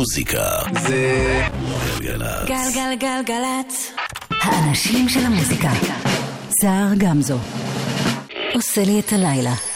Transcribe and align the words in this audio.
מוזיקה 0.00 0.48
זה 0.82 1.42
גלגלצ. 2.00 2.48
גלגלגלגלצ. 2.48 3.92
האנשים 4.30 5.08
של 5.08 5.20
המוזיקה. 5.20 5.70
סער 6.62 6.94
גמזו. 6.98 7.38
עושה 8.54 8.84
לי 8.84 9.00
את 9.00 9.12
הלילה. 9.12 9.69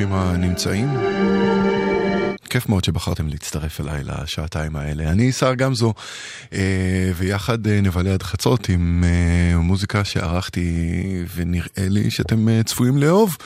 ברוכים 0.00 0.18
הנמצאים. 0.18 0.88
כיף 2.50 2.68
מאוד 2.68 2.84
שבחרתם 2.84 3.28
להצטרף 3.28 3.80
אליי 3.80 4.02
לשעתיים 4.04 4.76
האלה. 4.76 5.10
אני 5.10 5.32
שר 5.32 5.54
גמזו, 5.54 5.94
אה, 6.52 7.10
ויחד 7.16 7.66
אה, 7.66 7.80
נבלה 7.80 8.12
עד 8.12 8.22
חצות 8.22 8.68
עם 8.68 9.04
אה, 9.04 9.58
מוזיקה 9.58 10.04
שערכתי, 10.04 10.94
ונראה 11.34 11.66
לי 11.76 12.10
שאתם 12.10 12.62
צפויים 12.62 12.96
לאהוב, 12.96 13.36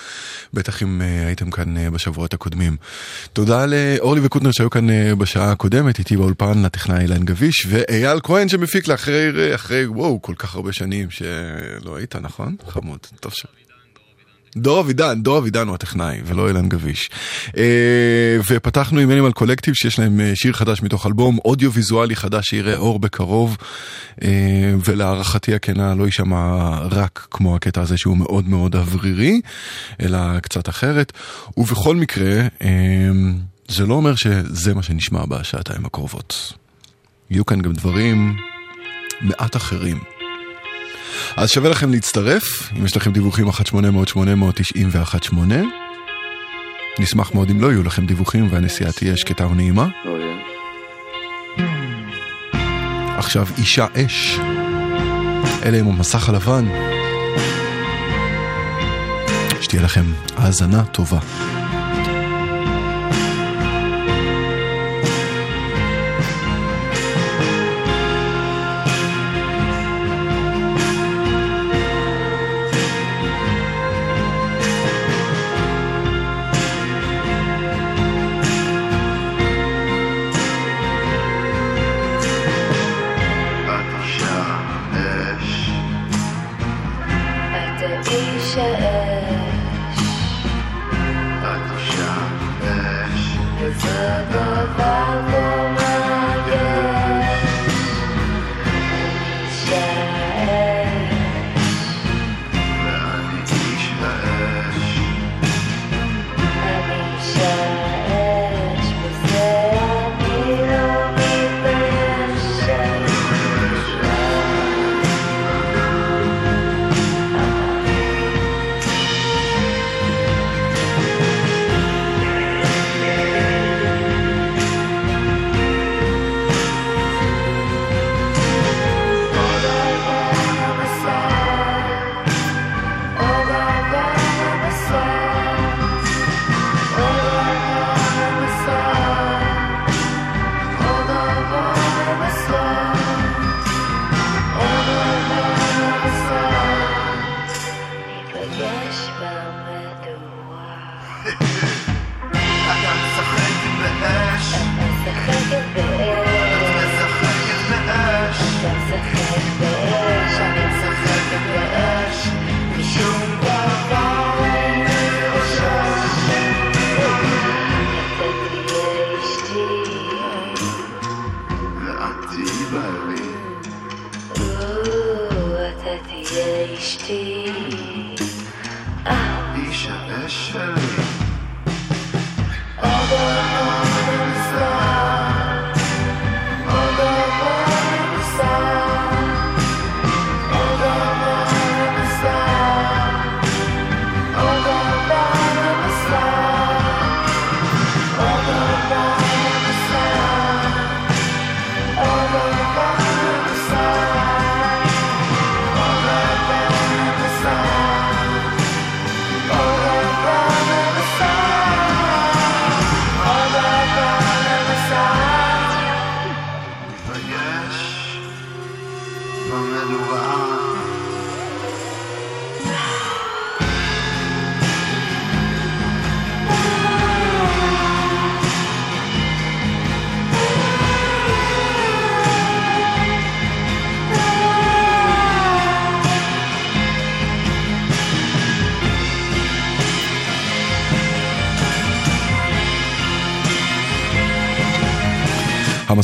בטח 0.53 0.83
אם 0.83 1.01
הייתם 1.27 1.51
כאן 1.51 1.93
בשבועות 1.93 2.35
הקודמים. 2.35 2.77
תודה 3.33 3.67
לאורלי 3.67 4.21
וקוטנר 4.25 4.51
שהיו 4.53 4.71
כאן 4.71 4.87
בשעה 5.19 5.53
הקודמת, 5.53 5.99
איתי 5.99 6.17
באולפן, 6.17 6.63
לטכנאי 6.63 7.03
אילן 7.03 7.25
גביש, 7.25 7.67
ואייל 7.69 8.21
כהן 8.23 8.49
שמפיק 8.49 8.89
לאחרי, 8.89 9.55
אחרי, 9.55 9.87
וואו, 9.87 10.23
כל 10.23 10.35
כך 10.39 10.55
הרבה 10.55 10.73
שנים 10.73 11.11
שלא 11.11 11.97
היית, 11.97 12.17
נכון? 12.17 12.57
חמוד, 12.69 12.99
טוב 13.21 13.33
ש... 13.33 13.47
דור 14.57 14.81
אבידן, 14.81 15.23
דור 15.23 15.39
אבידן 15.39 15.67
הוא 15.67 15.75
הטכנאי, 15.75 16.21
ולא 16.25 16.49
אילן 16.49 16.69
גביש. 16.69 17.11
אה, 17.57 18.39
ופתחנו 18.51 19.01
עם 19.01 19.11
אנימל 19.11 19.33
קולקטיב 19.33 19.75
שיש 19.75 19.99
להם 19.99 20.21
אה, 20.21 20.33
שיר 20.35 20.53
חדש 20.53 20.83
מתוך 20.83 21.07
אלבום 21.07 21.39
אודיו-ויזואלי 21.45 22.17
חדש 22.17 22.45
שיראה 22.47 22.77
אור 22.77 22.99
בקרוב, 22.99 23.57
אה, 24.23 24.29
ולהערכתי 24.85 25.55
הכנה 25.55 25.95
לא 25.95 26.05
יישמע 26.05 26.79
רק 26.91 27.27
כמו 27.31 27.57
הקטע 27.57 27.81
הזה 27.81 27.97
שהוא 27.97 28.17
מאוד 28.17 28.49
מאוד 28.49 28.77
אוורירי, 28.77 29.41
אלא 30.01 30.41
קצת 30.41 30.69
אחרת. 30.69 31.13
ובכל 31.57 31.97
מקרה, 31.97 32.47
זה 33.69 33.87
לא 33.87 33.95
אומר 33.95 34.15
שזה 34.15 34.75
מה 34.75 34.83
שנשמע 34.83 35.25
בשעתיים 35.29 35.85
הקרובות. 35.85 36.53
יהיו 37.31 37.47
כאן 37.47 37.61
גם 37.61 37.73
דברים 37.73 38.37
מעט 39.21 39.57
אחרים. 39.57 40.14
אז 41.37 41.51
שווה 41.51 41.71
לכם 41.71 41.91
להצטרף, 41.91 42.73
אם 42.79 42.85
יש 42.85 42.97
לכם 42.97 43.13
דיווחים 43.13 43.49
1-800-890 43.49 43.53
ו-18. 44.91 45.35
נשמח 46.99 47.35
מאוד 47.35 47.51
אם 47.51 47.61
לא 47.61 47.67
יהיו 47.67 47.83
לכם 47.83 48.07
דיווחים 48.07 48.49
והנסיעה 48.53 48.93
תהיה 48.93 49.17
שקטה 49.17 49.47
ונעימה. 49.47 49.89
עכשיו 53.19 53.47
אישה 53.59 53.87
אש. 53.97 54.39
אלה 55.65 55.79
עם 55.79 55.89
המסך 55.89 56.29
הלבן. 56.29 56.65
שתהיה 59.61 59.83
לכם 59.83 60.05
האזנה 60.37 60.85
טובה. 60.85 61.19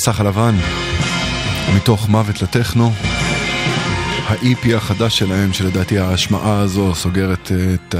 המסך 0.00 0.20
הלבן, 0.20 0.54
מתוך 1.76 2.08
מוות 2.08 2.42
לטכנו, 2.42 2.92
ה-EP 4.26 4.76
החדש 4.76 5.18
שלהם, 5.18 5.52
שלדעתי 5.52 5.98
ההשמעה 5.98 6.60
הזו 6.60 6.94
סוגרת 6.94 7.52
את 7.74 7.94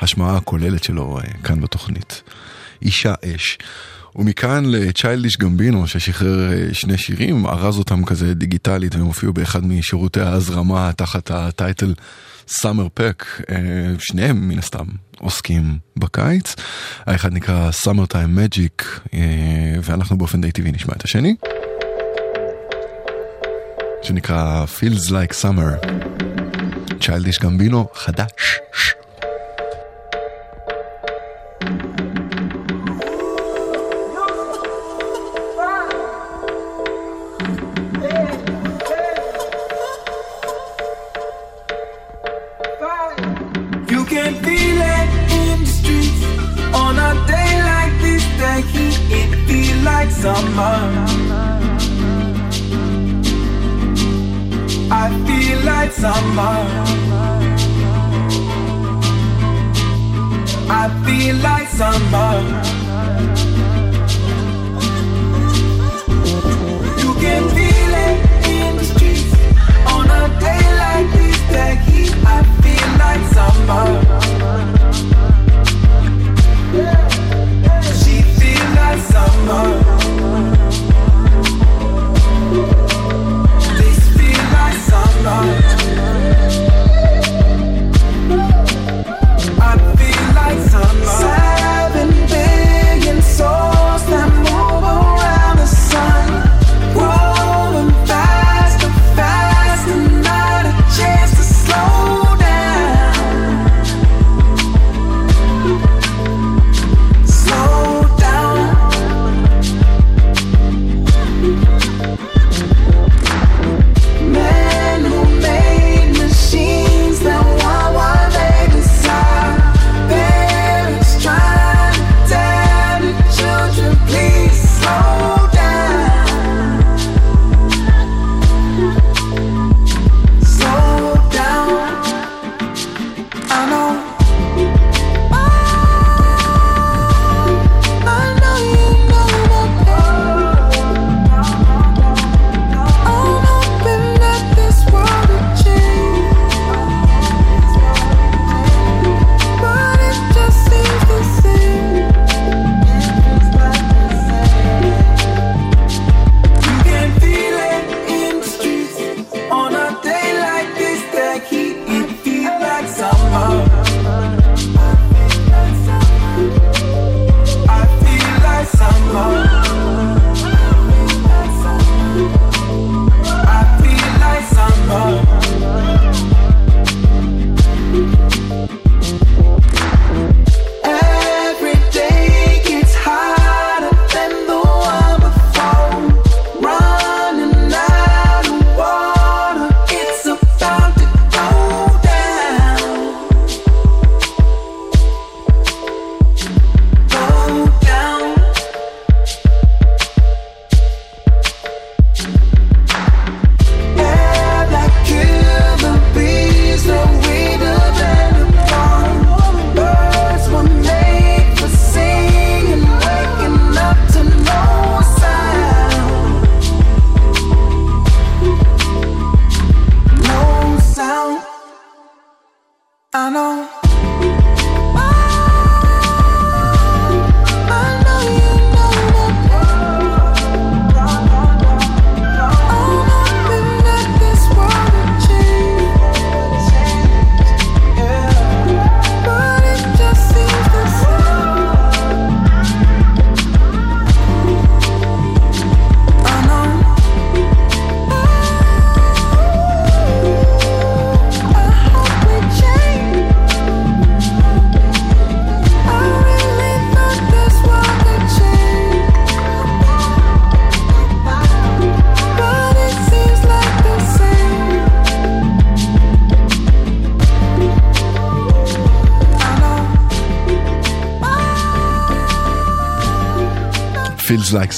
ההשמעה 0.00 0.36
הכוללת 0.36 0.84
שלו 0.84 1.18
אה, 1.18 1.22
כאן 1.44 1.60
בתוכנית. 1.60 2.22
אישה 2.82 3.14
אש. 3.24 3.58
ומכאן 4.16 4.64
לצ'יילדיש 4.64 5.36
גמבינו 5.36 5.86
ששחרר 5.86 6.52
אה, 6.52 6.74
שני 6.74 6.98
שירים, 6.98 7.46
ארז 7.46 7.78
אותם 7.78 8.04
כזה 8.04 8.34
דיגיטלית 8.34 8.94
והם 8.94 9.06
הופיעו 9.06 9.32
באחד 9.32 9.66
משירותי 9.66 10.20
ההזרמה 10.20 10.92
תחת 10.92 11.30
הטייטל 11.30 11.94
סאמר 12.48 12.86
פק, 12.94 13.24
אה, 13.50 13.56
שניהם 13.98 14.48
מן 14.48 14.58
הסתם 14.58 14.86
עוסקים 15.26 15.78
בקיץ. 15.96 16.54
האחד 17.06 17.32
נקרא 17.32 17.70
Summer 17.70 18.12
Time 18.12 18.38
Magic, 18.38 18.84
אה, 19.14 19.20
ואנחנו 19.82 20.18
באופן 20.18 20.40
די 20.40 20.52
טבעי 20.52 20.72
נשמע 20.72 20.94
את 20.96 21.04
השני. 21.04 21.36
שנקרא 24.02 24.64
Feels 24.64 25.10
Like 25.10 25.34
Summer. 25.42 25.86
צ'יילדיש 27.00 27.38
גמבינו 27.38 27.88
חדש. 27.94 28.60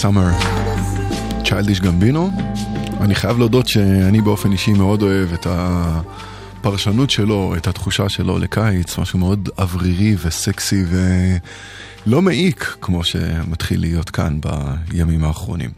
Summer. 0.03 0.45
צ'יילדיש 1.45 1.81
גמבינו. 1.81 2.31
אני 3.01 3.15
חייב 3.15 3.39
להודות 3.39 3.69
שאני 3.69 4.21
באופן 4.21 4.53
אישי 4.53 4.73
מאוד 4.73 5.03
אוהב 5.03 5.33
את 5.33 5.47
הפרשנות 5.51 7.11
שלו, 7.11 7.55
את 7.57 7.67
התחושה 7.67 8.09
שלו 8.09 8.39
לקיץ, 8.39 8.99
משהו 8.99 9.19
מאוד 9.19 9.49
אוורירי 9.59 10.17
וסקסי 10.23 10.85
ולא 12.07 12.23
מעיק 12.23 12.77
כמו 12.81 13.05
שמתחיל 13.05 13.81
להיות 13.81 14.11
כאן 14.11 14.39
בימים 14.89 15.25
האחרונים. 15.25 15.71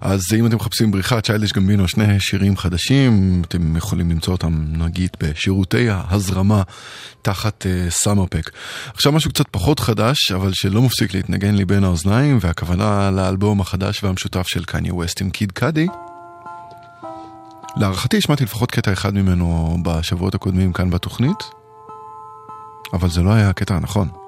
אז 0.00 0.20
אם 0.38 0.46
אתם 0.46 0.56
מחפשים 0.56 0.90
בריחה, 0.90 1.20
צ'יילדיש 1.20 1.52
גמבינו, 1.52 1.88
שני 1.88 2.20
שירים 2.20 2.56
חדשים, 2.56 3.42
אתם 3.46 3.76
יכולים 3.76 4.10
למצוא 4.10 4.32
אותם 4.32 4.64
נגיד 4.68 5.10
בשירותי 5.20 5.90
ההזרמה 5.90 6.62
תחת 7.22 7.66
סאמרפק. 7.88 8.48
Uh, 8.48 8.90
עכשיו 8.94 9.12
משהו 9.12 9.30
קצת 9.30 9.44
פחות 9.50 9.80
חדש, 9.80 10.32
אבל 10.32 10.50
שלא 10.54 10.82
מפסיק 10.82 11.14
להתנגן 11.14 11.54
לי 11.54 11.64
בין 11.64 11.84
האוזניים, 11.84 12.38
והכוונה 12.40 13.10
לאלבום 13.10 13.60
החדש 13.60 14.04
והמשותף 14.04 14.46
של 14.48 14.64
קניה 14.64 14.94
ווסט 14.94 15.20
עם 15.20 15.30
קיד 15.30 15.52
קאדי. 15.52 15.86
להערכתי 17.76 18.16
השמעתי 18.16 18.44
לפחות 18.44 18.70
קטע 18.70 18.92
אחד 18.92 19.14
ממנו 19.14 19.76
בשבועות 19.82 20.34
הקודמים 20.34 20.72
כאן 20.72 20.90
בתוכנית, 20.90 21.38
אבל 22.92 23.10
זה 23.10 23.22
לא 23.22 23.30
היה 23.30 23.48
הקטע 23.48 23.74
הנכון. 23.74 24.19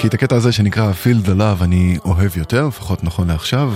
כי 0.00 0.06
את 0.06 0.14
הקטע 0.14 0.36
הזה 0.36 0.52
שנקרא 0.52 0.92
Feel 0.92 1.26
the 1.26 1.30
Love 1.30 1.64
אני 1.64 1.98
אוהב 2.04 2.36
יותר, 2.36 2.66
לפחות 2.66 3.04
נכון 3.04 3.28
לעכשיו. 3.28 3.72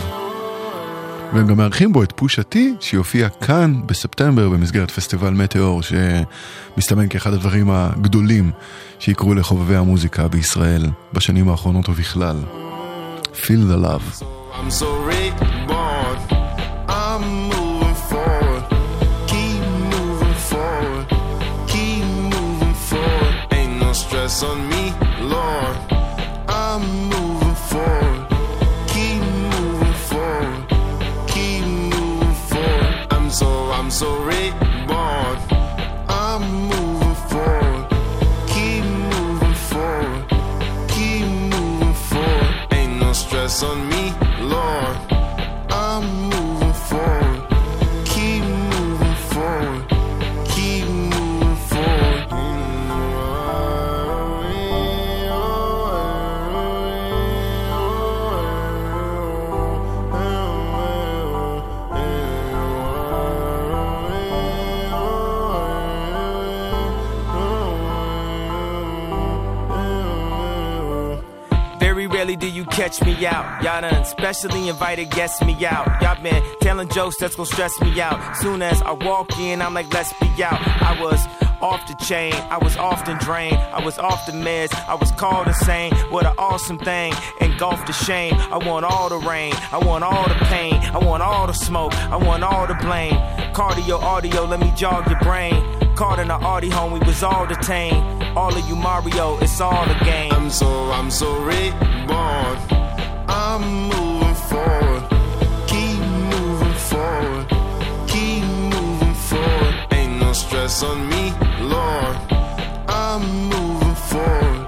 והם 1.34 1.46
גם 1.46 1.56
מארחים 1.56 1.92
בו 1.92 2.02
את 2.02 2.12
פושה 2.16 2.42
טי, 2.42 2.74
שיופיע 2.80 3.28
כאן 3.28 3.80
בספטמבר 3.86 4.48
במסגרת 4.48 4.90
פסטיבל 4.90 5.30
מטאור, 5.30 5.82
שמסתמן 5.82 7.08
כאחד 7.08 7.32
הדברים 7.32 7.70
הגדולים 7.70 8.50
שיקרו 8.98 9.34
לחובבי 9.34 9.76
המוזיקה 9.76 10.28
בישראל 10.28 10.86
בשנים 11.12 11.48
האחרונות 11.48 11.88
ובכלל. 11.88 12.36
Feel 13.34 13.70
the 13.70 13.86
love. 13.86 14.24
I'm 14.54 14.70
so 14.70 14.86
reborn. 15.10 16.18
I'm 16.88 17.24
moving 17.52 17.96
forward. 18.10 18.74
Moving 26.86 27.54
forward. 27.70 28.26
Keep 28.88 29.20
moving 29.22 29.96
forward. 30.08 30.68
Keep 31.28 31.64
moving 31.64 32.34
forward. 32.48 33.06
I'm 33.10 33.30
so, 33.30 33.48
I'm 33.72 33.90
so 33.90 34.08
reborn. 34.22 35.38
I'm 36.08 36.42
moving 36.72 37.14
forward. 37.30 37.86
Keep 38.46 38.84
moving 38.84 39.54
forward. 39.70 40.24
Keep 40.88 41.26
moving 41.54 41.94
forward. 41.94 42.54
Ain't 42.72 43.00
no 43.00 43.12
stress 43.12 43.62
on 43.62 43.88
me, 43.88 44.12
catch 72.74 73.00
me 73.04 73.24
out. 73.24 73.62
Y'all 73.62 73.80
done 73.80 74.04
specially 74.04 74.68
invited 74.68 75.08
guests 75.10 75.40
me 75.44 75.54
out. 75.64 75.86
Y'all 76.02 76.20
been 76.20 76.42
telling 76.60 76.88
jokes 76.88 77.16
that's 77.16 77.36
gonna 77.36 77.46
stress 77.46 77.80
me 77.80 78.00
out. 78.00 78.36
Soon 78.36 78.62
as 78.62 78.82
I 78.82 78.90
walk 78.92 79.38
in, 79.38 79.62
I'm 79.62 79.74
like, 79.74 79.92
let's 79.94 80.12
be 80.14 80.42
out. 80.42 80.60
I 80.82 81.00
was 81.00 81.24
off 81.60 81.86
the 81.86 81.94
chain, 82.04 82.34
I 82.34 82.58
was 82.58 82.76
often 82.76 83.16
drained, 83.18 83.56
I 83.56 83.82
was 83.82 83.96
off 83.96 84.26
the 84.26 84.32
meds, 84.32 84.74
I 84.88 84.94
was 84.94 85.12
called 85.12 85.46
insane. 85.46 85.94
What 86.10 86.26
an 86.26 86.34
awesome 86.36 86.78
thing, 86.78 87.14
engulfed 87.40 87.86
the 87.86 87.92
shame. 87.92 88.34
I 88.34 88.58
want 88.58 88.84
all 88.84 89.08
the 89.08 89.18
rain, 89.18 89.54
I 89.70 89.78
want 89.78 90.02
all 90.02 90.28
the 90.28 90.34
pain, 90.46 90.74
I 90.74 90.98
want 90.98 91.22
all 91.22 91.46
the 91.46 91.54
smoke, 91.54 91.94
I 91.94 92.16
want 92.16 92.42
all 92.42 92.66
the 92.66 92.74
blame. 92.74 93.14
Cardio, 93.54 94.00
audio, 94.00 94.44
let 94.44 94.58
me 94.58 94.72
jog 94.76 95.08
your 95.08 95.20
brain. 95.20 95.83
Caught 95.96 96.18
in 96.18 96.26
the 96.26 96.34
Audi 96.34 96.68
home, 96.68 96.90
we 96.90 96.98
was 96.98 97.22
all 97.22 97.46
detained. 97.46 98.24
All 98.36 98.52
of 98.52 98.68
you 98.68 98.74
Mario, 98.74 99.38
it's 99.38 99.60
all 99.60 99.88
a 99.88 100.04
game. 100.04 100.32
I'm 100.32 100.50
so, 100.50 100.90
I'm 100.90 101.08
so 101.08 101.38
reborn. 101.44 102.58
I'm 103.28 103.62
moving 103.90 104.34
forward. 104.34 105.04
Keep 105.68 106.00
moving 106.34 106.74
forward. 106.90 107.48
Keep 108.08 108.42
moving 108.74 109.14
forward. 109.14 109.74
Ain't 109.92 110.20
no 110.20 110.32
stress 110.32 110.82
on 110.82 111.08
me, 111.08 111.32
Lord. 111.60 112.16
I'm 112.88 113.22
moving 113.48 113.94
forward. 113.94 114.66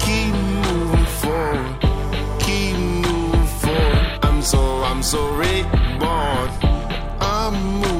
Keep 0.00 0.34
moving 0.66 1.06
forward. 1.22 1.80
Keep 2.40 2.76
moving 3.06 3.46
forward. 3.62 4.18
I'm 4.24 4.42
so, 4.42 4.82
I'm 4.82 5.02
so 5.04 5.28
reborn. 5.36 6.50
I'm 7.20 7.54
moving 7.54 7.95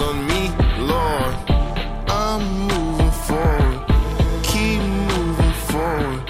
on 0.00 0.26
me, 0.26 0.48
Lord. 0.78 1.34
I'm 2.08 2.42
moving 2.68 3.10
forward. 3.10 3.84
Keep 4.42 4.80
moving 4.80 5.52
forward. 5.70 6.26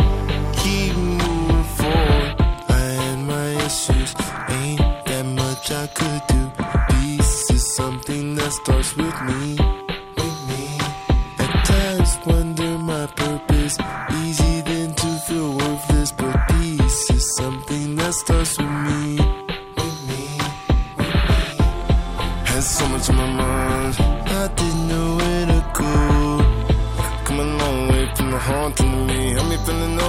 Keep 0.57 0.97
moving 0.97 1.65
forward. 1.77 2.35
I 2.69 2.81
had 3.01 3.19
my 3.19 3.47
issues. 3.65 4.15
Ain't 4.49 4.81
that 5.07 5.25
much 5.25 5.71
I 5.71 5.87
could 5.87 6.23
do. 6.29 6.51
Peace 6.91 7.51
is 7.51 7.75
something 7.77 8.35
that 8.35 8.53
starts 8.53 8.97
with 8.97 9.23
me. 9.23 9.82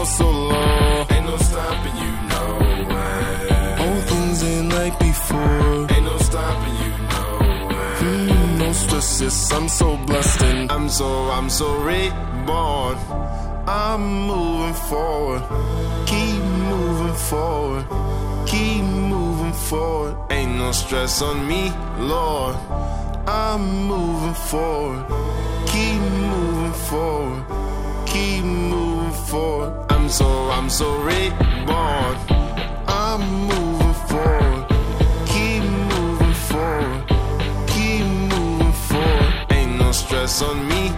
Oh 0.03 0.15
so 0.19 0.29
low. 0.29 1.15
Ain't 1.15 1.25
no 1.25 1.37
stopping 1.37 1.95
you, 2.03 2.11
no 2.33 2.43
way. 2.91 3.75
All 3.83 4.01
things 4.09 4.43
ain't 4.43 4.69
like 4.73 4.95
before. 4.99 5.87
Ain't 5.93 6.05
no 6.11 6.17
stopping 6.29 6.75
you, 6.83 6.91
no 7.13 7.25
way. 7.69 7.91
Mm, 8.07 8.59
no 8.59 8.73
stresses, 8.73 9.51
I'm 9.51 9.67
so 9.69 9.97
blessed 9.97 10.41
and 10.43 10.71
I'm 10.71 10.89
so, 10.89 11.07
I'm 11.37 11.49
so 11.49 11.67
reborn. 11.91 12.97
I'm 13.65 14.03
moving 14.27 14.77
forward. 14.89 15.43
Keep 16.05 16.41
moving 16.71 17.17
forward. 17.31 17.85
Keep 18.45 18.83
moving 18.83 19.53
forward. 19.69 20.15
Ain't 20.31 20.55
no 20.57 20.71
stress 20.73 21.21
on 21.21 21.47
me, 21.47 21.71
Lord. 21.97 22.55
I'm 23.25 23.63
moving 23.87 24.37
forward. 24.51 25.05
Keep 25.67 26.01
moving 26.27 26.77
forward. 26.89 27.45
Keep 28.05 28.43
moving 28.43 29.25
forward. 29.29 29.92
I'm 30.03 30.09
so, 30.09 30.51
I'm 30.51 30.69
so 30.69 30.97
reborn. 30.97 32.17
I'm 32.87 33.21
moving 33.47 33.93
forward. 34.09 34.67
Keep 35.27 35.63
moving 35.63 36.33
forward. 36.33 37.07
Keep 37.67 38.05
moving 38.33 38.73
forward. 38.73 39.33
Ain't 39.49 39.79
no 39.79 39.93
stress 39.93 40.41
on 40.41 40.67
me, 40.67 40.91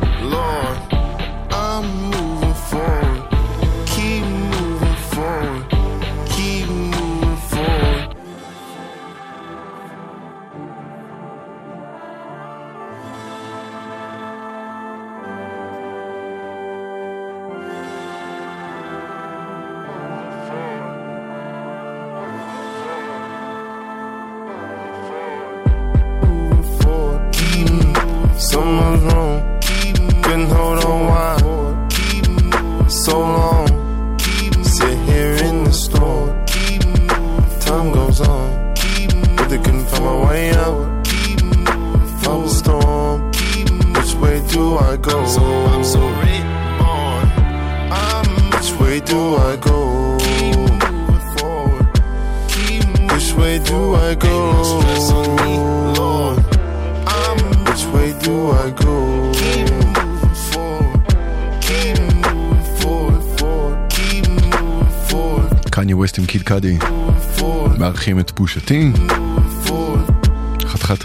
forward. 69.65 70.27
חתיכת 70.67 71.03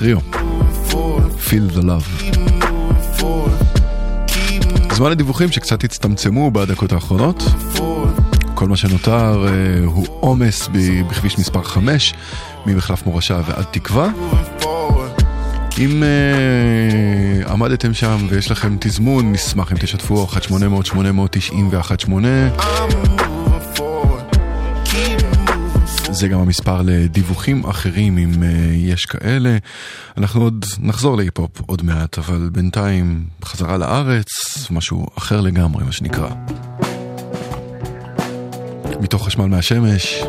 forward. 0.91 1.49
Feel 1.49 1.77
the 1.77 1.83
Love. 1.83 2.37
זמן 4.93 5.11
לדיווחים 5.11 5.53
שקצת 5.53 5.85
הצטמצמו 5.85 6.51
בדקות 6.51 6.93
האחרונות. 6.93 7.43
כל 8.55 8.69
מה 8.69 8.77
שנותר 8.77 9.47
אה, 9.47 9.51
הוא 9.85 10.07
עומס 10.21 10.69
בכביש 11.09 11.39
מספר 11.39 11.63
5, 11.63 12.15
ממחלף 12.67 13.07
מורשה 13.07 13.41
ועד 13.47 13.65
תקווה. 13.71 14.09
אם 15.79 16.03
אה, 16.03 17.53
עמדתם 17.53 17.95
שם 17.95 18.27
ויש 18.29 18.51
לכם 18.51 18.77
תזמון, 18.81 19.33
נשמח 19.33 19.73
אם 19.73 19.77
תשתפו 19.77 20.27
1-800-890-118. 20.27 23.10
זה 26.21 26.29
גם 26.29 26.41
המספר 26.41 26.83
לדיווחים 26.85 27.65
אחרים 27.67 28.19
אם 28.19 28.43
אה, 28.43 28.49
יש 28.75 29.07
כאלה. 29.07 29.57
אנחנו 30.17 30.43
עוד 30.43 30.65
נחזור 30.79 31.17
להיפ-הופ 31.17 31.61
עוד 31.67 31.83
מעט, 31.85 32.19
אבל 32.19 32.49
בינתיים 32.53 33.25
חזרה 33.45 33.77
לארץ, 33.79 34.27
משהו 34.71 35.07
אחר 35.19 35.41
לגמרי 35.41 35.85
מה 35.85 35.93
שנקרא. 35.93 36.29
מתוך 39.01 39.27
חשמל 39.27 39.47
מהשמש, 39.47 40.23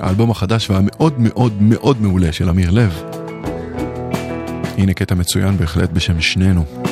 האלבום 0.00 0.30
החדש 0.30 0.70
והמאוד 0.70 1.14
מאוד 1.18 1.62
מאוד 1.62 2.02
מעולה 2.02 2.32
של 2.32 2.48
אמיר 2.48 2.70
לב. 2.70 3.02
הנה 4.78 4.94
קטע 4.94 5.14
מצוין 5.14 5.56
בהחלט 5.56 5.90
בשם. 5.90 6.20
שנינו 6.20 6.87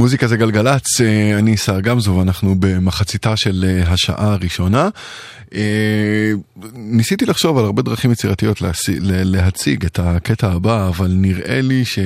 מוזיקה 0.00 0.26
זה 0.26 0.36
גלגלצ, 0.36 1.00
אה, 1.00 1.38
אני 1.38 1.56
שר 1.56 1.80
גמזו 1.80 2.14
ואנחנו 2.14 2.54
במחציתה 2.58 3.36
של 3.36 3.64
אה, 3.68 3.92
השעה 3.92 4.32
הראשונה. 4.32 4.88
אה, 5.54 6.32
ניסיתי 6.74 7.26
לחשוב 7.26 7.58
על 7.58 7.64
הרבה 7.64 7.82
דרכים 7.82 8.12
יצירתיות 8.12 8.62
להציג 8.98 9.84
את 9.84 9.98
הקטע 9.98 10.52
הבא, 10.52 10.88
אבל 10.88 11.10
נראה 11.14 11.60
לי 11.60 11.84
ש... 11.84 11.98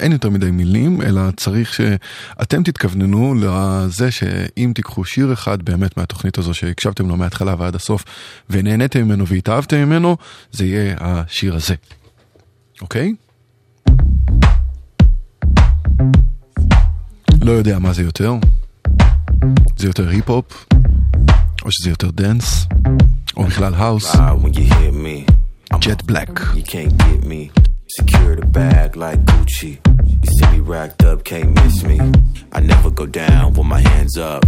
אין 0.00 0.12
יותר 0.12 0.30
מדי 0.30 0.50
מילים, 0.50 1.02
אלא 1.02 1.22
צריך 1.36 1.74
שאתם 1.74 2.62
תתכווננו 2.62 3.34
לזה 3.34 4.10
שאם 4.10 4.72
תיקחו 4.74 5.04
שיר 5.04 5.32
אחד 5.32 5.62
באמת 5.62 5.96
מהתוכנית 5.96 6.38
הזו 6.38 6.54
שהקשבתם 6.54 7.08
לו 7.08 7.16
מההתחלה 7.16 7.54
ועד 7.58 7.74
הסוף 7.74 8.04
ונהניתם 8.50 9.02
ממנו 9.02 9.26
והתאהבתם 9.26 9.76
ממנו, 9.76 10.16
זה 10.52 10.64
יהיה 10.66 10.96
השיר 11.00 11.54
הזה. 11.54 11.74
אוקיי? 12.80 13.12
לא 17.41 17.51
יודע 17.51 17.79
מה 17.79 17.93
זה 17.93 18.03
יותר. 18.03 18.33
זה 19.77 19.87
יותר 19.87 20.09
היפ-הופ, 20.09 20.65
או 21.65 21.71
שזה 21.71 21.89
יותר 21.89 22.11
דנס, 22.11 22.67
או 23.37 23.43
בכלל 23.43 23.73
האוס. 23.75 24.15
Loud 24.15 24.43
when 24.43 24.53
you 24.53 24.73
hear 24.73 24.91
me. 24.91 25.31
I'm 25.73 25.77
ג'ט 25.79 26.01
בלק. 26.03 26.39
You 26.39 26.63
can't 26.63 26.97
get 26.97 27.23
me. 27.23 27.51
Secure 27.99 28.35
the 28.35 28.45
bag 28.45 28.95
like 28.95 29.19
Gucci. 29.29 29.73
You 30.23 30.29
see 30.35 30.47
me 30.53 30.59
racked 30.59 31.03
up, 31.09 31.23
can't 31.23 31.51
miss 31.59 31.77
me. 31.89 31.97
I 32.57 32.59
never 32.59 32.89
go 32.99 33.05
down 33.05 33.45
with 33.55 33.67
my 33.75 33.81
hands 33.91 34.17
up. 34.17 34.43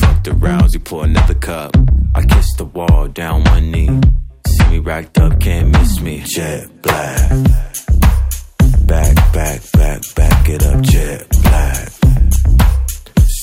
Fuck 0.00 0.18
the 0.24 0.34
rounds, 0.46 0.70
you 0.74 0.80
pour 0.80 1.04
another 1.04 1.38
cup. 1.48 1.70
I 2.18 2.20
kiss 2.32 2.48
the 2.60 2.68
wall 2.76 3.02
down 3.22 3.36
one 3.54 3.66
knee. 3.72 3.90
See 4.52 4.66
me 4.72 4.78
racked 4.90 5.18
up, 5.24 5.32
can't 5.46 5.68
miss 5.76 5.92
me. 6.06 6.14
Jet 6.34 6.64
black. 6.82 7.30
Back, 8.92 9.14
back, 9.36 9.60
back, 9.78 10.00
back 10.18 10.48
it 10.54 10.62
up, 10.70 10.80
jet 10.92 11.20
black. 11.44 11.88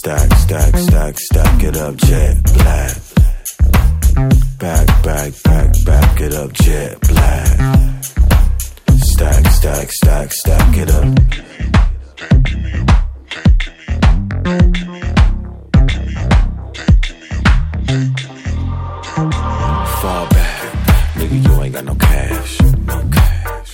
Stack, 0.05 0.33
stack, 0.35 0.77
stack, 0.77 1.19
stack 1.19 1.63
it 1.63 1.77
up, 1.77 1.97
jet 1.97 2.43
black. 2.55 2.97
Back, 4.59 4.87
back, 5.05 5.33
back, 5.45 5.73
back 5.85 6.21
it 6.21 6.35
up, 6.35 6.53
jet 6.53 7.01
black. 7.03 7.47
Stack, 8.99 9.47
stack, 9.47 9.93
stack, 9.93 10.33
stack 10.33 10.77
it 10.77 10.91
up. 10.91 11.19
Fall 20.01 20.27
back, 20.31 20.73
nigga, 21.15 21.45
you 21.47 21.63
ain't 21.63 21.75
got 21.75 21.85
no 21.85 21.95
cash. 21.95 22.61
No 22.61 23.09
cash. 23.13 23.73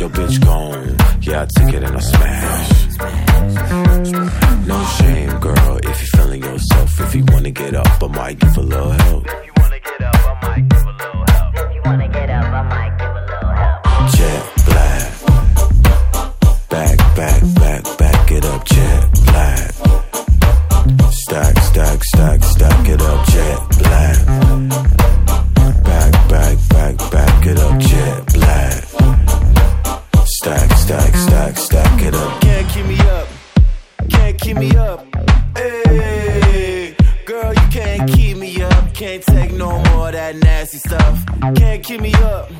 Your 0.00 0.10
bitch 0.10 0.44
gone, 0.44 0.96
yeah, 1.22 1.42
I 1.42 1.46
took 1.46 1.72
it 1.74 1.82
and 1.82 1.96
I 1.96 2.00
smashed. 2.00 3.85
No 3.96 4.84
shame, 4.98 5.40
girl, 5.40 5.78
if 5.78 5.84
you're 5.84 5.94
feeling 5.94 6.42
yourself. 6.42 7.00
If 7.00 7.14
you 7.14 7.24
wanna 7.28 7.50
get 7.50 7.74
up, 7.74 8.02
I 8.02 8.06
might 8.08 8.38
give 8.38 8.54
a 8.58 8.60
little 8.60 8.90
help. 8.90 9.24
If 9.24 9.46
you 9.46 9.52
wanna 9.56 9.80
get 9.80 10.02
up, 10.02 10.14
I 10.16 10.34
might 10.42 10.68
give 10.68 10.82
a 10.82 10.92
little 10.92 11.24
help. 11.26 11.54
If 11.54 11.74
you 11.74 11.80
wanna 11.82 12.08
get 12.08 12.28
up, 12.28 12.44
I 12.44 12.62
might 12.62 12.98
give 12.98 13.08
a 13.08 13.20
little 13.24 13.48
help. 13.48 13.86
Jet 14.12 14.42
black. 14.66 15.12
Back, 16.68 16.98
back, 17.16 17.42
back, 17.54 17.96
back 17.96 18.32
it 18.32 18.44
up, 18.44 18.64
jet 18.66 19.10
black. 19.24 19.72
Stack, 21.10 21.58
stack, 21.60 22.04
stack, 22.04 22.42
stack 22.44 22.88
it 22.90 23.00
up, 23.00 23.25
stuff. 40.86 41.24
Can't 41.56 41.82
keep 41.82 42.00
me 42.00 42.12
up. 42.14 42.50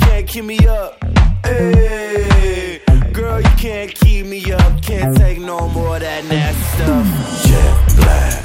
Can't 0.00 0.26
keep 0.26 0.44
me 0.44 0.58
up. 0.66 1.02
Hey, 1.44 2.80
girl, 3.12 3.40
you 3.40 3.50
can't 3.58 3.94
keep 3.94 4.26
me 4.26 4.52
up. 4.52 4.82
Can't 4.82 5.16
take 5.16 5.38
no 5.38 5.68
more 5.68 5.96
of 5.96 6.00
that 6.00 6.24
nasty 6.24 6.62
stuff. 6.76 7.06
Jet 7.46 7.76
black. 7.98 8.40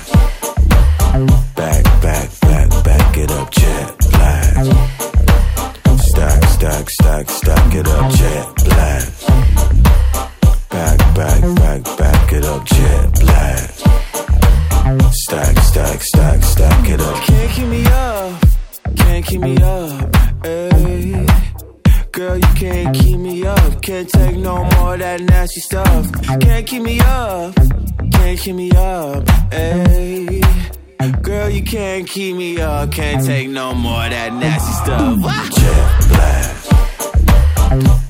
Back, 1.56 1.84
back, 2.01 2.39
back, 2.41 2.84
back 2.84 3.17
it 3.17 3.32
up, 3.32 3.51
jet 3.51 3.97
black. 4.12 4.54
Stack, 5.99 6.43
stack, 6.45 6.89
stack, 6.89 7.30
stack 7.30 7.75
it 7.75 7.88
up, 7.88 8.12
jet 8.13 8.54
that 25.17 25.23
nasty 25.30 25.62
stuff. 25.62 26.12
Can't 26.41 26.67
keep 26.67 26.82
me 26.82 26.99
up, 26.99 27.56
can't 28.12 28.39
keep 28.39 28.56
me 28.56 28.71
up, 28.71 29.23
ayy. 29.51 30.41
Girl, 31.21 31.49
you 31.49 31.63
can't 31.63 32.08
keep 32.08 32.36
me 32.36 32.60
up, 32.60 32.91
can't 32.91 33.25
take 33.25 33.49
no 33.49 33.73
more 33.73 34.04
of 34.04 34.12
that 34.12 34.34
nasty 34.34 34.73
stuff. 34.84 35.19
Jet 35.56 36.08
black. 36.10 36.56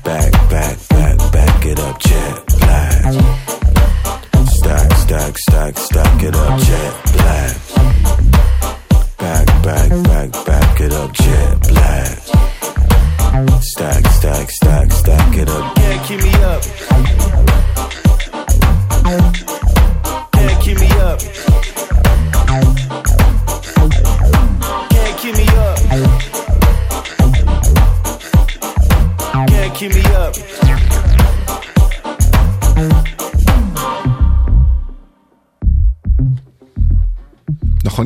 Back, 0.04 0.32
back, 0.50 0.78
back, 0.88 1.32
back 1.32 1.66
it 1.66 1.78
up, 1.80 1.98
jet 2.00 2.46
black. 2.58 3.14
Stack, 4.48 4.92
stack, 4.92 5.38
stack, 5.38 5.78
stack 5.78 6.22
it 6.22 6.34
up, 6.34 6.60
jet 6.60 6.94
black. 7.12 7.56
Back, 9.18 9.46
back, 9.62 9.90
back, 10.04 10.46
back 10.46 10.80
it 10.80 10.92
up, 10.92 11.12
jet 11.12 11.60
black. 11.68 12.18
Stack, 13.62 14.06
stack, 14.06 14.50
stack, 14.50 14.92
stack 14.92 15.36
it 15.36 15.48
up. 15.48 15.75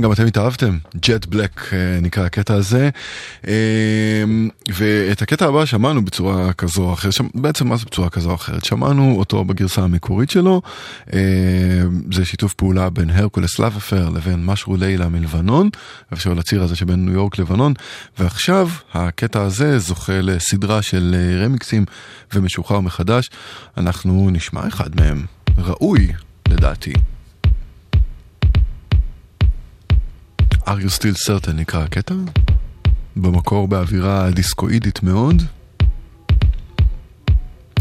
נכון, 0.00 0.10
גם 0.10 0.12
אתם 0.12 0.26
התאהבתם, 0.26 0.78
ג'ט 0.96 1.26
בלק 1.26 1.70
נקרא 2.02 2.24
הקטע 2.24 2.54
הזה. 2.54 2.90
אה, 3.48 3.52
ואת 4.74 5.22
הקטע 5.22 5.46
הבא 5.46 5.64
שמענו 5.64 6.04
בצורה 6.04 6.52
כזו 6.52 6.82
או 6.82 6.92
אחרת, 6.92 7.12
בעצם 7.34 7.68
מה 7.68 7.76
זה 7.76 7.84
בצורה 7.86 8.10
כזו 8.10 8.30
או 8.30 8.34
אחרת? 8.34 8.64
שמענו 8.64 9.16
אותו 9.18 9.44
בגרסה 9.44 9.82
המקורית 9.82 10.30
שלו, 10.30 10.62
אה, 11.12 11.20
זה 12.12 12.24
שיתוף 12.24 12.54
פעולה 12.54 12.90
בין 12.90 13.10
הרקולס 13.10 13.58
לאבפר 13.58 14.08
לבין 14.08 14.44
משהו 14.44 14.76
לילה 14.76 15.08
מלבנון, 15.08 15.68
אפשר 16.12 16.34
לציר 16.34 16.62
הזה 16.62 16.76
שבין 16.76 17.04
ניו 17.04 17.14
יורק 17.14 17.38
לבנון, 17.38 17.72
ועכשיו 18.18 18.68
הקטע 18.94 19.42
הזה 19.42 19.78
זוכה 19.78 20.20
לסדרה 20.20 20.82
של 20.82 21.16
אה, 21.18 21.44
רמיקסים 21.44 21.84
ומשוחרר 22.34 22.80
מחדש, 22.80 23.30
אנחנו 23.76 24.28
נשמע 24.32 24.68
אחד 24.68 24.96
מהם, 24.96 25.24
ראוי 25.58 26.12
לדעתי. 26.48 26.92
Are 30.66 30.80
you 30.80 30.88
still 30.88 31.28
certain 31.28 31.52
נקרא 31.52 31.82
הקטע? 31.82 32.14
במקור 33.16 33.68
באווירה 33.68 34.30
דיסקואידית 34.30 35.02
מאוד. 35.02 35.42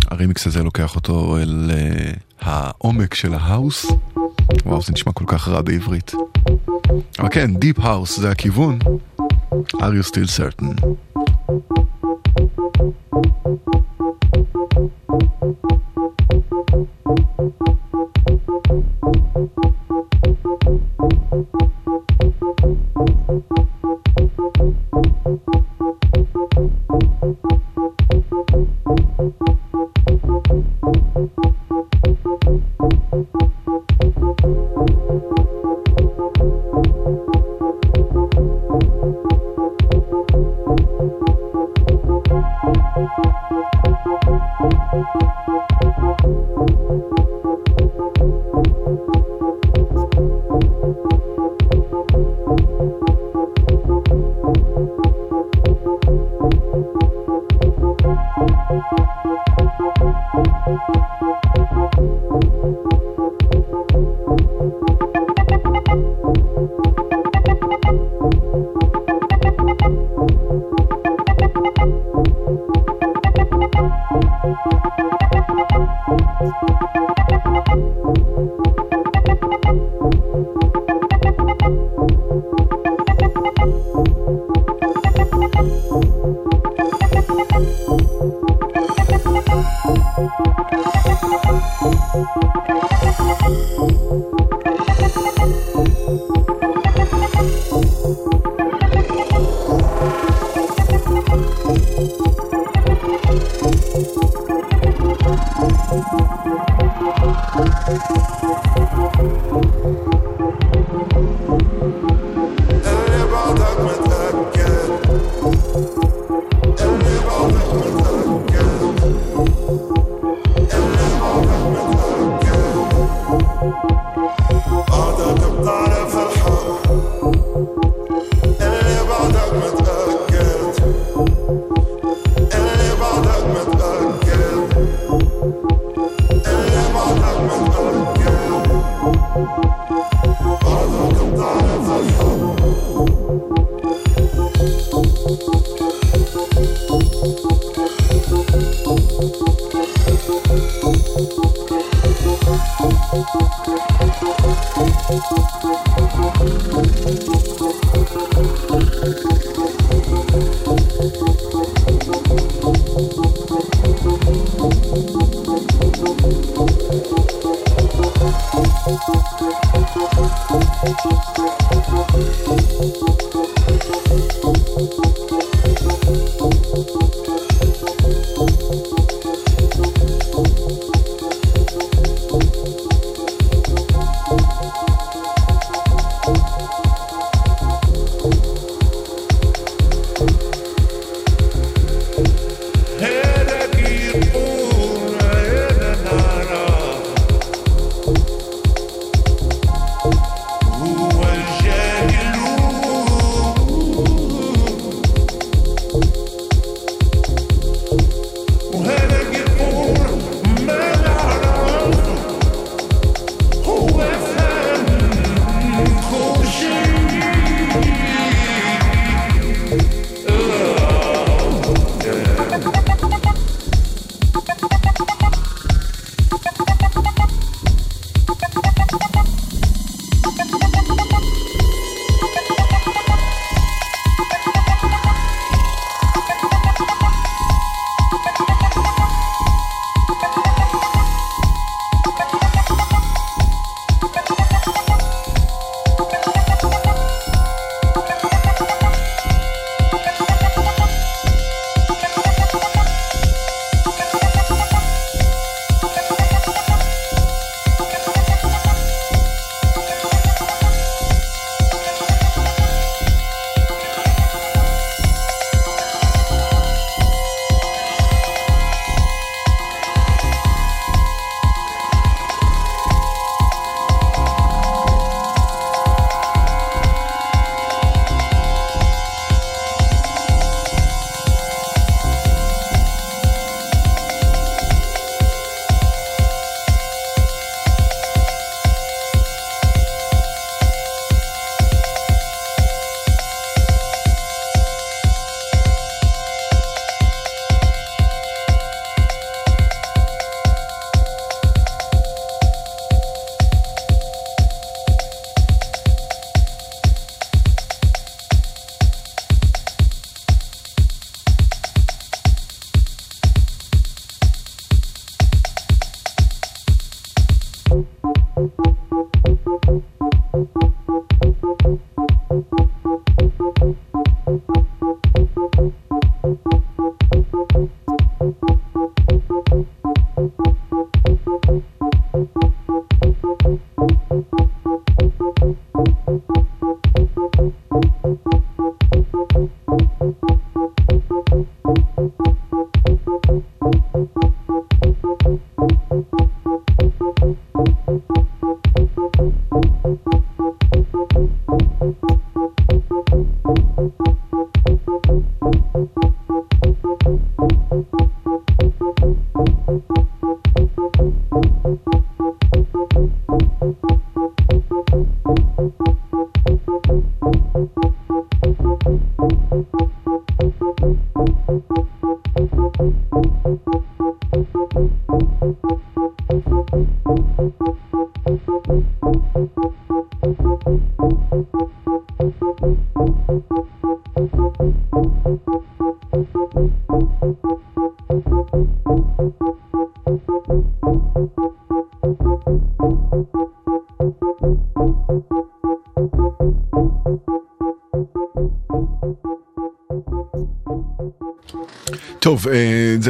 הרימיקס 0.07 0.47
הזה 0.47 0.63
לוקח 0.63 0.95
אותו 0.95 1.37
אל 1.37 1.71
אה, 1.71 2.19
העומק 2.41 3.13
של 3.13 3.33
ה 3.33 3.41
house. 3.41 3.85
וואו, 4.65 4.81
זה 4.81 4.93
נשמע 4.93 5.11
כל 5.13 5.25
כך 5.27 5.47
רע 5.47 5.61
בעברית. 5.61 6.13
אבל 7.19 7.29
כן, 7.31 7.55
deep 7.55 7.79
house 7.79 8.19
זה 8.19 8.31
הכיוון. 8.31 8.79
are 9.81 9.93
you 9.93 10.03
still 10.03 10.27
certain? 10.27 10.75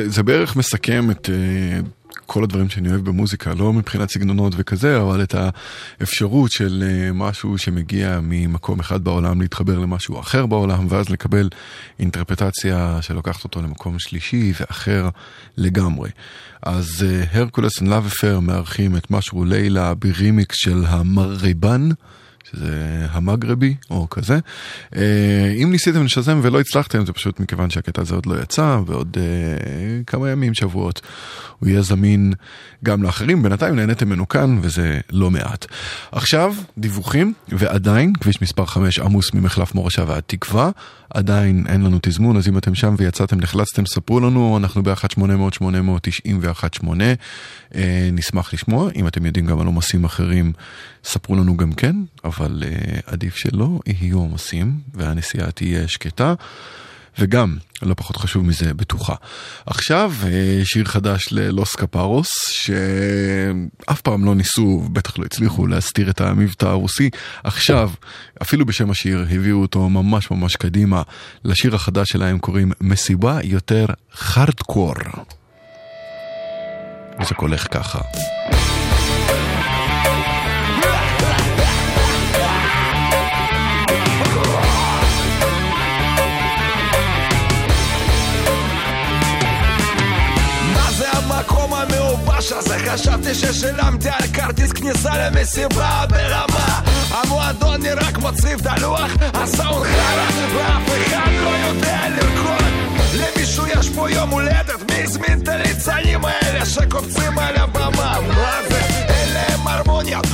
זה, 0.10 0.24
בערך 0.24 0.56
מסכם 0.56 1.12
את 1.12 1.30
אה, 1.30 1.80
כל 2.26 2.44
הדברים 2.44 2.70
שאני 2.70 2.90
אוהב 2.90 3.02
במוזיקה, 3.02 3.54
לא 3.54 3.74
מבחינת 3.74 4.10
סגנונות 4.10 4.54
וכזה, 4.58 5.02
אבל 5.02 5.24
את 5.24 5.36
האפשרות 6.00 6.52
של 6.52 6.84
אה, 6.88 7.14
משהו 7.14 7.58
שמגיע 7.58 8.20
ממקום 8.24 8.80
אחד 8.80 9.04
בעולם 9.04 9.42
להתחבר 9.42 9.80
למשהו 9.80 10.20
אחר 10.20 10.46
בעולם, 10.46 10.86
ואז 10.90 11.10
לקבל 11.10 11.50
אינטרפטציה 12.00 12.98
שלוקחת 13.02 13.44
אותו 13.44 13.62
למקום 13.62 14.00
שלישי 14.00 14.54
ואחר 14.60 15.10
לגמרי. 15.58 16.10
אז 16.64 17.06
הרקולס 17.32 17.82
ולאב 17.82 18.06
אפר 18.06 18.40
מארחים 18.40 18.98
את 18.98 19.12
משהו 19.12 19.46
לילה 19.46 19.94
ברימיקס 19.94 20.56
של 20.56 20.84
המריבן. 20.88 21.90
שזה 22.52 23.06
המגרבי 23.12 23.76
או 23.90 24.10
כזה. 24.10 24.40
אה, 24.96 25.54
אם 25.64 25.72
ניסיתם 25.72 26.06
לשזם 26.06 26.40
ולא 26.44 26.60
הצלחתם 26.60 27.06
זה 27.06 27.14
פשוט 27.14 27.40
מכיוון 27.40 27.70
שהקטע 27.70 28.02
הזה 28.02 28.16
עוד 28.16 28.26
לא 28.26 28.42
יצא 28.42 28.80
ועוד 28.86 29.18
uh, 29.18 30.04
כמה 30.08 30.30
ימים, 30.30 30.54
שבועות, 30.54 31.02
הוא 31.60 31.70
יהיה 31.70 31.82
זמין 31.82 32.34
גם 32.84 33.04
לאחרים. 33.04 33.44
בינתיים 33.44 33.76
נהניתם 33.76 34.08
ממנו 34.08 34.28
כאן 34.28 34.60
וזה 34.62 35.00
לא 35.12 35.32
מעט. 35.32 35.66
עכשיו 36.12 36.56
דיווחים 36.78 37.34
ועדיין 37.50 38.14
כביש 38.14 38.42
מספר 38.42 38.66
5 38.66 39.00
עמוס 39.00 39.34
ממחלף 39.34 39.76
מורשה 39.76 40.04
ועד 40.08 40.24
תקווה. 40.28 40.70
עדיין 41.10 41.66
אין 41.68 41.82
לנו 41.82 41.98
תזמון 42.02 42.38
אז 42.38 42.48
אם 42.48 42.58
אתם 42.58 42.76
שם 42.76 42.96
ויצאתם 42.98 43.40
נחלצתם 43.40 43.86
ספרו 43.86 44.20
לנו 44.20 44.58
אנחנו 44.58 44.84
ב-1800-891-8 44.84 46.88
אה, 47.76 48.10
נשמח 48.14 48.54
לשמוע 48.54 48.90
אם 48.96 49.08
אתם 49.08 49.26
יודעים 49.26 49.46
גם 49.46 49.60
על 49.60 49.66
עומסים 49.66 50.04
אחרים 50.04 50.54
ספרו 51.04 51.36
לנו 51.36 51.58
גם 51.58 51.74
כן 51.74 51.96
אבל 52.24 52.64
אה, 52.66 53.00
עדיף 53.06 53.36
שלא 53.36 53.80
יהיו 53.86 54.18
עומסים 54.18 54.80
והנסיעה 54.94 55.52
תהיה 55.52 55.88
שקטה. 55.88 56.34
וגם, 57.20 57.58
לא 57.82 57.94
פחות 57.94 58.18
חשוב 58.18 58.46
מזה, 58.46 58.74
בטוחה. 58.74 59.16
עכשיו, 59.66 60.14
אה, 60.24 60.62
שיר 60.64 60.86
חדש 60.86 61.28
ללוס 61.32 61.76
קפרוס, 61.76 62.30
שאף 62.50 64.02
פעם 64.02 64.26
לא 64.26 64.36
ניסו, 64.36 64.84
בטח 64.92 65.20
לא 65.20 65.26
הצליחו 65.26 65.68
להסתיר 65.68 66.10
את 66.10 66.22
המבטא 66.22 66.66
הרוסי. 66.66 67.10
עכשיו, 67.44 67.92
אפילו 68.42 68.66
בשם 68.66 68.90
השיר, 68.90 69.26
הביאו 69.32 69.62
אותו 69.62 69.90
ממש 69.90 70.32
ממש 70.32 70.56
קדימה. 70.56 71.02
לשיר 71.46 71.76
החדש 71.76 72.10
שלהם 72.10 72.40
קוראים 72.40 72.72
מסיבה 72.82 73.40
יותר 73.44 73.86
חרדקור. 74.14 74.94
וזה 77.22 77.36
הולך 77.38 77.68
ככה. 77.72 78.00
חשבתי 92.89 93.35
ששילמתי 93.35 94.09
על 94.09 94.27
כרטיס 94.35 94.73
כניסה 94.73 95.11
למסיבה 95.19 96.05
ברמה 96.11 96.81
המועדון 97.11 97.83
נראה 97.83 98.13
כמו 98.13 98.33
צריף 98.35 98.61
דלוח 98.61 99.11
הסאונד 99.35 99.87
חרא 99.87 100.27
ואף 100.57 100.89
אחד 101.07 101.31
לא 101.43 101.51
יודע 101.69 101.99
לרקוד 102.09 102.65
למישהו 103.15 103.67
יש 103.67 103.89
פה 103.89 104.11
יום 104.11 104.31
הולדת 104.31 104.91
מי 104.91 105.03
הזמין 105.03 105.41
את 105.43 105.49
הליצנים 105.49 106.25
האלה 106.25 106.67
שקופצים 106.67 107.39
על 107.39 107.57
הבמה 107.57 108.19
מה 108.29 108.59
זה? 108.69 108.81
אין 109.09 109.35
להם 109.35 109.69
הרמוניות 109.69 110.27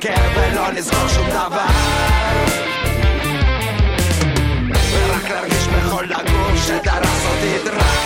בבוקר 0.00 0.40
ולא 0.40 0.72
לזכור 0.72 1.08
שום 1.08 1.30
דבר. 1.30 1.66
ורק 4.92 5.30
להרגיש 5.30 5.66
בכל 5.66 6.04
הגוף 6.04 6.66
שדרס 6.66 7.26
אותי 7.26 7.64
טרקטור 7.64 7.99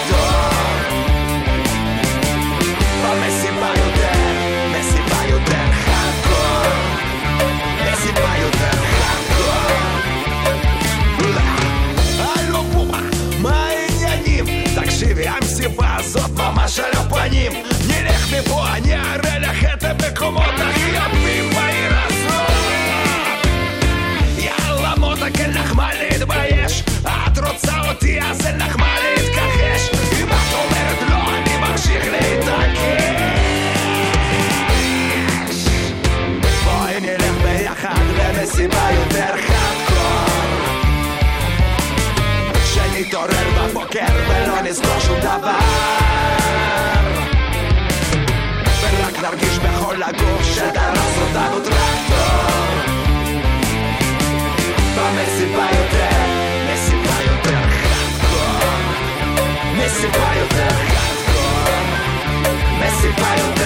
Sit 63.05 63.19
right 63.21 63.41
over 63.41 63.64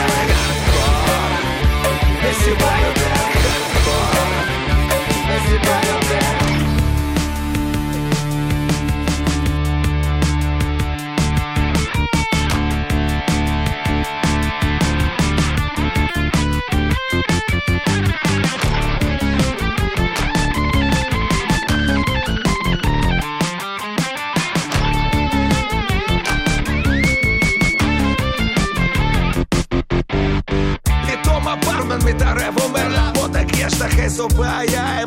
Баба, 34.30 34.62
я 34.64 35.02
и 35.02 35.06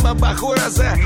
за. 0.70 0.98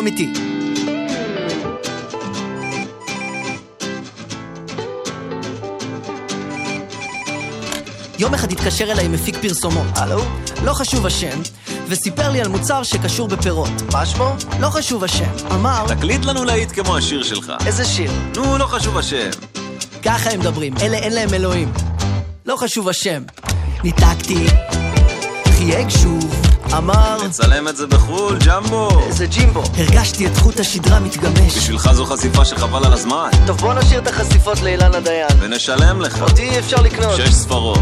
סיפור 0.00 0.08
אמיתי. 0.08 0.32
יום 8.18 8.34
אחד 8.34 8.52
התקשר 8.52 8.92
אליי 8.92 9.08
מפיק 9.08 9.36
פרסומות. 9.42 9.86
הלו? 9.94 10.22
לא 10.64 10.72
חשוב 10.72 11.06
השם, 11.06 11.40
וסיפר 11.88 12.30
לי 12.30 12.40
על 12.40 12.48
מוצר 12.48 12.82
שקשור 12.82 13.28
בפירות. 13.28 13.68
מה 13.92 14.06
שמו? 14.06 14.36
לא 14.60 14.68
חשוב 14.68 15.04
השם. 15.04 15.30
אמר, 15.54 15.84
תקליט 15.88 16.24
לנו 16.24 16.44
להיט 16.44 16.72
כמו 16.72 16.96
השיר 16.96 17.22
שלך. 17.22 17.52
איזה 17.66 17.84
שיר? 17.84 18.10
נו, 18.36 18.58
לא 18.58 18.66
חשוב 18.66 18.98
השם. 18.98 19.30
ככה 20.02 20.30
הם 20.30 20.40
מדברים, 20.40 20.74
אלה 20.82 20.96
אין 20.96 21.12
להם 21.12 21.34
אלוהים. 21.34 21.72
לא 22.46 22.56
חשוב 22.56 22.88
השם. 22.88 23.22
ניתקתי, 23.84 24.46
חייג 25.44 25.88
שוב, 25.88 26.39
אמר, 26.76 27.16
נצלם 27.26 27.68
את 27.68 27.76
זה 27.76 27.86
בחו"ל, 27.86 28.38
ג'מבו. 28.46 28.88
איזה 29.06 29.26
ג'ימבו. 29.26 29.62
הרגשתי 29.76 30.26
את 30.26 30.36
חוט 30.36 30.60
השדרה 30.60 31.00
מתגמש. 31.00 31.56
בשבילך 31.56 31.90
זו 31.92 32.06
חשיפה 32.06 32.44
שחבל 32.44 32.84
על 32.86 32.92
הזמן. 32.92 33.30
טוב, 33.46 33.56
בוא 33.56 33.74
נשאיר 33.74 34.00
את 34.00 34.06
החשיפות 34.06 34.60
לאילנה 34.60 35.00
דיין. 35.00 35.28
ונשלם 35.40 36.00
לך. 36.00 36.22
אותי 36.22 36.58
אפשר 36.58 36.82
לקנות. 36.82 37.16
שש 37.16 37.32
ספרות. 37.32 37.78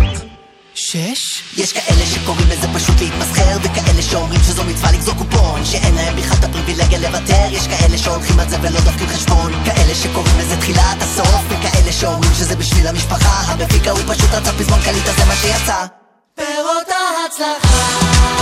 שש? 0.74 1.42
יש 1.56 1.72
כאלה 1.72 2.06
שקוראים 2.06 2.46
לזה 2.50 2.66
פשוט 2.74 3.00
להתמסחר 3.00 3.56
וכאלה 3.62 4.02
שאומרים 4.02 4.40
שזו 4.40 4.64
מצווה 4.64 4.92
לגזור 4.92 5.14
קופון 5.14 5.64
שאין 5.64 5.94
להם 5.94 6.16
בכלל 6.16 6.38
את 6.38 6.44
הפריבילגיה 6.44 6.98
לוותר 6.98 7.46
יש 7.50 7.66
כאלה 7.66 7.98
שהולכים 7.98 8.40
על 8.40 8.48
זה 8.48 8.56
ולא 8.62 8.80
דופקים 8.80 9.08
חשבון 9.08 9.52
כאלה 9.64 9.94
שקוראים 9.94 10.38
לזה 10.38 10.56
תחילת 10.56 11.02
הסוף 11.02 11.42
וכאלה 11.48 11.92
שאומרים 11.92 12.34
שזה 12.34 12.56
בשביל 12.56 12.86
המשפחה 12.86 13.52
המפיק 13.52 13.88
ההוא 13.88 14.00
פשוט 14.06 14.30
רצה 14.32 14.52
פזמון 14.52 14.80
קליט 14.80 15.08
אז 15.08 15.16
זה 15.16 15.24
מה 15.24 15.34
שיצא 15.34 15.86
פירות 16.34 16.88
ההצלחה 16.88 18.37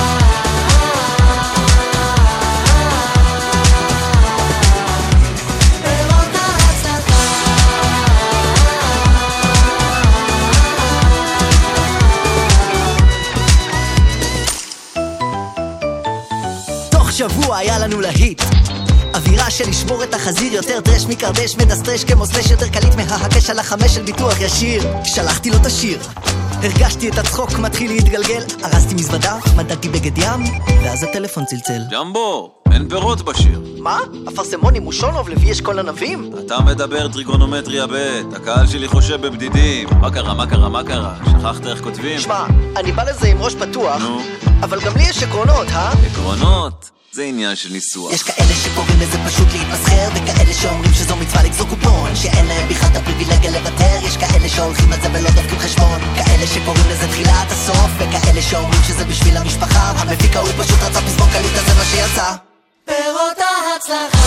שבוע 17.30 17.56
היה 17.56 17.78
לנו 17.78 18.00
להיט 18.00 18.42
אווירה 19.14 19.50
של 19.50 19.68
לשבור 19.68 20.04
את 20.04 20.14
החזיר 20.14 20.52
יותר 20.52 20.80
טרש 20.80 21.06
מקרדש 21.06 21.56
מדסטרש 21.56 22.04
כמו 22.04 22.26
סלש 22.26 22.50
יותר 22.50 22.68
קליט 22.68 22.94
מההקש 22.94 23.50
על 23.50 23.58
החמש 23.58 23.94
של 23.94 24.02
ביטוח 24.02 24.40
ישיר 24.40 24.82
שלחתי 25.04 25.50
לו 25.50 25.56
את 25.56 25.66
השיר 25.66 25.98
הרגשתי 26.62 27.08
את 27.08 27.18
הצחוק 27.18 27.52
מתחיל 27.58 27.90
להתגלגל 27.90 28.42
ארזתי 28.64 28.94
מזוודה, 28.94 29.36
מדדתי 29.56 29.88
בגד 29.88 30.18
ים 30.18 30.40
ואז 30.82 31.02
הטלפון 31.02 31.44
צלצל 31.44 31.82
ג'מבו, 31.90 32.50
אין 32.72 32.88
פירות 32.88 33.22
בשיר. 33.22 33.60
מה? 33.78 33.98
אפרסמוני 34.28 34.78
מושונוב 34.78 35.28
לוי 35.28 35.52
אשכול 35.52 35.78
ענבים? 35.78 36.30
אתה 36.46 36.60
מדבר 36.60 37.08
טריגונומטריה 37.08 37.86
ב', 37.86 38.22
הקהל 38.36 38.66
שלי 38.66 38.88
חושב 38.88 39.26
בבדידים. 39.26 39.88
מה 40.00 40.10
קרה, 40.10 40.34
מה 40.34 40.46
קרה, 40.46 40.68
מה 40.68 40.84
קרה? 40.84 41.14
שכחת 41.24 41.66
איך 41.66 41.80
כותבים? 41.80 42.20
שמע, 42.20 42.46
אני 42.76 42.92
בא 42.92 43.10
לזה 43.10 43.26
עם 43.26 43.38
ראש 43.42 43.54
פתוח 43.54 44.02
נו. 44.02 44.20
אבל 44.62 44.80
גם 44.80 44.96
לי 44.96 45.02
יש 45.02 45.22
עקרונות, 45.22 45.68
אה? 45.68 45.92
עקרונות, 46.12 46.90
זה 47.12 47.22
עניין 47.22 47.56
של 47.56 47.72
ניסוח. 47.72 48.12
יש 48.12 48.22
כאלה 48.22 48.54
שקוראים 48.64 49.00
לזה 49.00 49.18
פשוט 49.26 49.48
להתמסחר 49.52 50.08
וכאלה 50.14 50.54
שאומרים 50.54 50.92
שזו 50.94 51.16
מצווה 51.16 51.42
לגזור 51.42 51.68
קופון. 51.68 52.16
שאין 52.16 52.46
להם 52.46 52.68
בכלל 52.68 52.88
את 52.92 52.96
הפריבילגיה 52.96 53.50
לוותר 53.50 53.98
יש 54.02 54.16
כאלה 54.16 54.48
שהולכים 54.48 54.92
על 54.92 55.00
זה 55.00 55.08
ולא 55.12 55.30
דופקים 55.30 55.58
חשבון. 55.58 56.00
כאלה 56.16 56.46
שקוראים 56.46 56.84
לזה 56.88 57.08
תחילת 57.08 57.50
הסוף 57.50 57.90
וכאלה 57.98 58.42
שאומרים 58.42 58.82
שזה 58.82 59.04
בשביל 59.04 59.36
המשפחה. 59.36 59.92
המפיק 59.96 60.36
ההוא 60.36 60.48
פשוט 60.58 60.82
רצה 60.82 61.00
פזמון 61.00 61.28
קליט 61.30 61.54
אז 61.54 61.66
זה 61.66 61.74
מה 61.74 61.84
שיצא 61.84 62.34
פירות 62.84 63.38
ההצלחה 63.38 64.26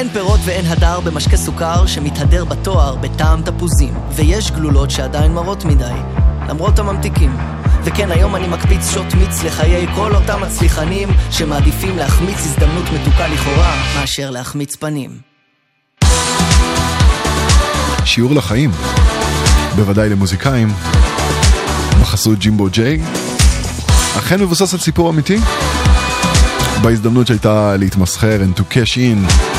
אין 0.00 0.08
פירות 0.08 0.40
ואין 0.44 0.66
הדר 0.66 1.00
במשקה 1.00 1.36
סוכר 1.36 1.86
שמתהדר 1.86 2.44
בתואר 2.44 2.96
בטעם 2.96 3.42
תפוזים 3.42 3.94
ויש 4.12 4.50
גלולות 4.50 4.90
שעדיין 4.90 5.32
מרות 5.32 5.64
מדי 5.64 5.94
למרות 6.48 6.78
הממתיקים. 6.78 7.36
וכן 7.84 8.10
היום 8.10 8.36
אני 8.36 8.48
מקפיץ 8.48 8.90
שוט 8.94 9.14
מיץ 9.14 9.42
לחיי 9.44 9.86
כל 9.94 10.14
אותם 10.14 10.42
הצליחנים 10.42 11.08
שמעדיפים 11.30 11.96
להחמיץ 11.96 12.38
הזדמנות 12.38 12.84
מתוקה 12.84 13.28
לכאורה 13.28 13.74
מאשר 14.00 14.30
להחמיץ 14.30 14.76
פנים. 14.76 15.10
שיעור 18.04 18.34
לחיים, 18.34 18.70
בוודאי 19.76 20.08
למוזיקאים, 20.08 20.68
בחסות 22.00 22.38
ג'ימבו 22.38 22.68
ג'יי, 22.70 23.00
אכן 24.18 24.40
מבוסס 24.40 24.72
על 24.74 24.80
סיפור 24.80 25.10
אמיתי. 25.10 25.38
בהזדמנות 26.82 27.26
שהייתה 27.26 27.76
להתמסחר 27.76 28.38
and 28.40 28.60
to 28.60 28.62
cash 28.62 28.96
in, 28.96 29.49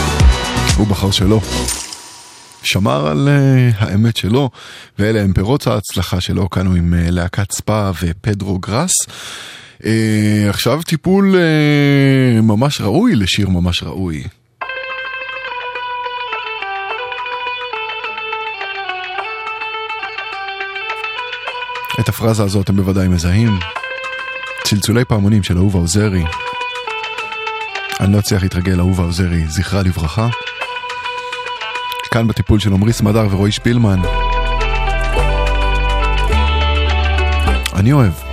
הוא 0.77 0.87
בחר 0.87 1.11
שלא. 1.11 1.39
שמר 2.63 3.07
על 3.07 3.29
uh, 3.29 3.75
האמת 3.83 4.17
שלו, 4.17 4.49
ואלה 4.99 5.21
הם 5.21 5.33
פירות 5.33 5.67
ההצלחה 5.67 6.21
שלו, 6.21 6.49
כאן 6.49 6.67
הוא 6.67 6.75
עם 6.75 6.93
uh, 6.93 7.11
להקת 7.11 7.51
ספא 7.51 7.91
ופדרו 8.01 8.59
גראס. 8.59 8.91
Uh, 9.81 9.85
עכשיו 10.49 10.81
טיפול 10.83 11.35
uh, 11.35 12.41
ממש 12.41 12.81
ראוי 12.81 13.15
לשיר 13.15 13.49
ממש 13.49 13.83
ראוי. 13.83 14.23
את 21.99 22.09
הפרזה 22.09 22.43
הזאת 22.43 22.69
הם 22.69 22.75
בוודאי 22.75 23.07
מזהים. 23.07 23.59
צלצולי 24.63 25.05
פעמונים 25.05 25.43
של 25.43 25.57
אהובה 25.57 25.79
עוזרי. 25.79 26.23
אני 27.99 28.13
לא 28.13 28.19
אצליח 28.19 28.41
להתרגל, 28.43 28.79
אהובה 28.79 29.03
עוזרי, 29.03 29.47
זכרה 29.47 29.83
לברכה. 29.83 30.27
כאן 32.13 32.27
בטיפול 32.27 32.59
של 32.59 32.73
עמרי 32.73 32.93
סמדר 32.93 33.27
ורועי 33.31 33.51
שפילמן. 33.51 33.99
אני 37.73 37.91
אוהב. 37.91 38.30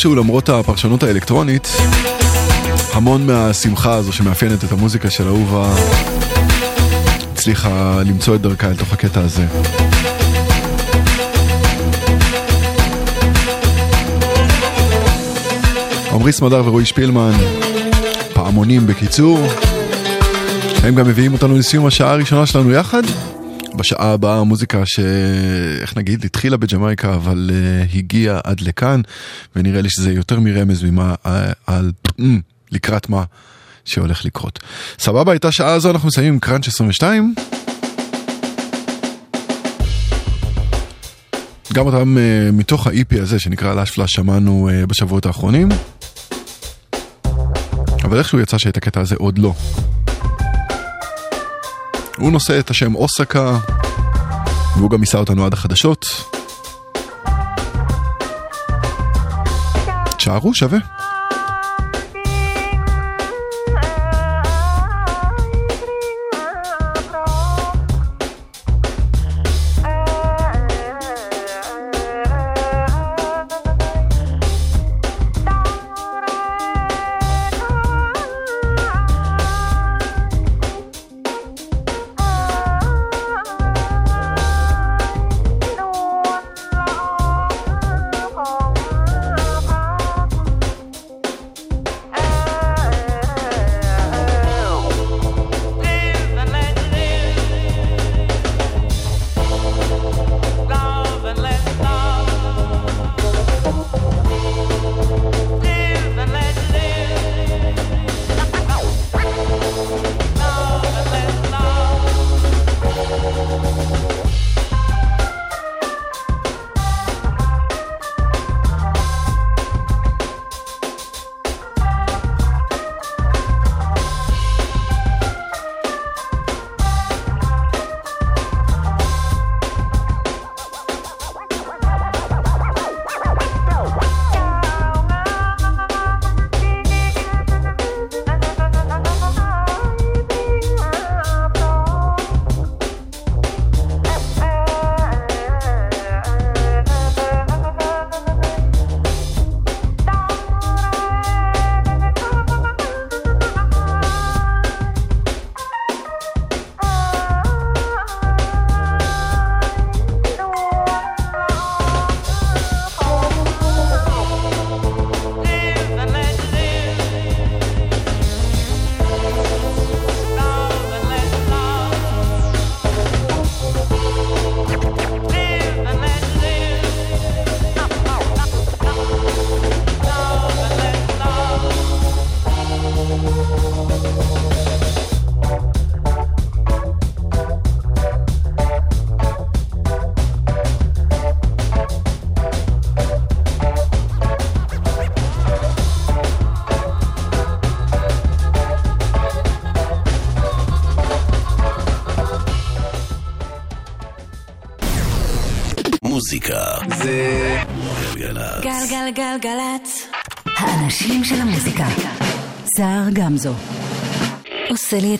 איכשהו 0.00 0.14
למרות 0.14 0.48
הפרשנות 0.48 1.02
האלקטרונית, 1.02 1.68
המון 2.92 3.26
מהשמחה 3.26 3.94
הזו 3.94 4.12
שמאפיינת 4.12 4.64
את 4.64 4.72
המוזיקה 4.72 5.10
של 5.10 5.28
אהובה 5.28 5.74
הצליחה 7.32 8.02
למצוא 8.06 8.34
את 8.34 8.40
דרכה 8.40 8.68
אל 8.68 8.76
תוך 8.76 8.92
הקטע 8.92 9.20
הזה. 9.20 9.46
עמרי 16.12 16.32
סמדר 16.32 16.62
ורועי 16.66 16.86
שפילמן, 16.86 17.32
פעמונים 18.32 18.86
בקיצור, 18.86 19.38
הם 20.82 20.94
גם 20.94 21.08
מביאים 21.08 21.32
אותנו 21.32 21.58
לסיום 21.58 21.86
השעה 21.86 22.12
הראשונה 22.12 22.46
שלנו 22.46 22.72
יחד. 22.72 23.02
בשעה 23.80 24.12
הבאה 24.12 24.38
המוזיקה 24.38 24.86
ש... 24.86 25.00
איך 25.80 25.96
נגיד, 25.96 26.24
התחילה 26.24 26.56
בג'מייקה 26.56 27.14
אבל 27.14 27.50
uh, 27.50 27.96
הגיעה 27.96 28.40
עד 28.44 28.60
לכאן, 28.60 29.00
ונראה 29.56 29.82
לי 29.82 29.90
שזה 29.90 30.12
יותר 30.12 30.40
מרמז 30.40 30.82
ממה 30.82 31.14
uh, 31.24 31.28
על 31.66 31.92
mm, 32.20 32.22
לקראת 32.70 33.08
מה 33.08 33.24
שהולך 33.84 34.24
לקרות. 34.24 34.58
סבבה, 34.98 35.32
הייתה 35.32 35.52
שעה 35.52 35.72
הזו, 35.72 35.90
אנחנו 35.90 36.08
מסיימים 36.08 36.32
עם 36.32 36.38
קראנץ' 36.38 36.68
22. 36.68 37.34
גם 41.72 41.86
אותם 41.86 42.16
uh, 42.16 42.52
מתוך 42.52 42.86
ה-EP 42.86 43.22
הזה 43.22 43.38
שנקרא 43.38 43.74
לאש 43.74 43.90
פלאש 43.90 44.12
שמענו 44.12 44.70
uh, 44.70 44.86
בשבועות 44.86 45.26
האחרונים. 45.26 45.68
אבל 48.04 48.18
איכשהו 48.18 48.40
יצא 48.40 48.58
שאת 48.58 48.76
הקטע 48.76 49.00
הזה 49.00 49.14
עוד 49.18 49.38
לא. 49.38 49.54
הוא 52.18 52.32
נושא 52.32 52.58
את 52.58 52.70
השם 52.70 52.94
אוסקה, 52.94 53.58
והוא 54.76 54.90
גם 54.90 55.00
יישא 55.00 55.18
אותנו 55.18 55.46
עד 55.46 55.52
החדשות. 55.52 56.06
Ciao, 60.20 60.52
j'avais. 60.52 60.80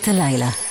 את 0.00 0.08
הלילה. 0.08 0.69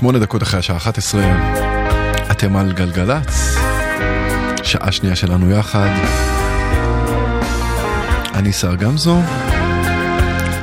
שמונה 0.00 0.18
דקות 0.18 0.42
אחרי 0.42 0.58
השעה 0.58 0.76
11, 0.76 1.22
אתם 2.30 2.56
על 2.56 2.72
גלגלצ, 2.72 3.56
שעה 4.62 4.92
שנייה 4.92 5.16
שלנו 5.16 5.50
יחד. 5.50 5.88
אני 8.34 8.52
סער 8.52 8.74
גמזו, 8.74 9.20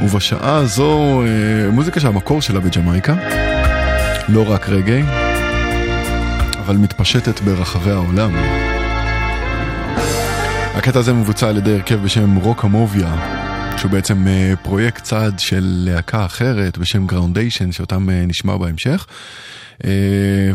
ובשעה 0.01 0.55
הזו 0.55 1.21
אה, 1.21 1.71
מוזיקה 1.71 1.99
שהמקור 1.99 2.41
שלה 2.41 2.59
בג'מייקה, 2.59 3.15
לא 4.29 4.51
רק 4.51 4.69
רגאיי, 4.69 5.03
אבל 6.59 6.77
מתפשטת 6.77 7.39
ברחבי 7.39 7.91
העולם. 7.91 8.31
הקטע 10.75 10.99
הזה 10.99 11.13
מבוצע 11.13 11.49
על 11.49 11.57
ידי 11.57 11.73
הרכב 11.73 12.03
בשם 12.03 12.35
Rockamovya, 12.35 13.36
שהוא 13.77 13.91
בעצם 13.91 14.27
אה, 14.27 14.53
פרויקט 14.63 15.03
צד 15.03 15.39
של 15.39 15.83
להקה 15.85 16.25
אחרת 16.25 16.77
בשם 16.77 17.07
Groundation, 17.07 17.71
שאותם 17.71 18.09
אה, 18.09 18.25
נשמע 18.25 18.57
בהמשך. 18.57 19.07
אה, 19.85 19.89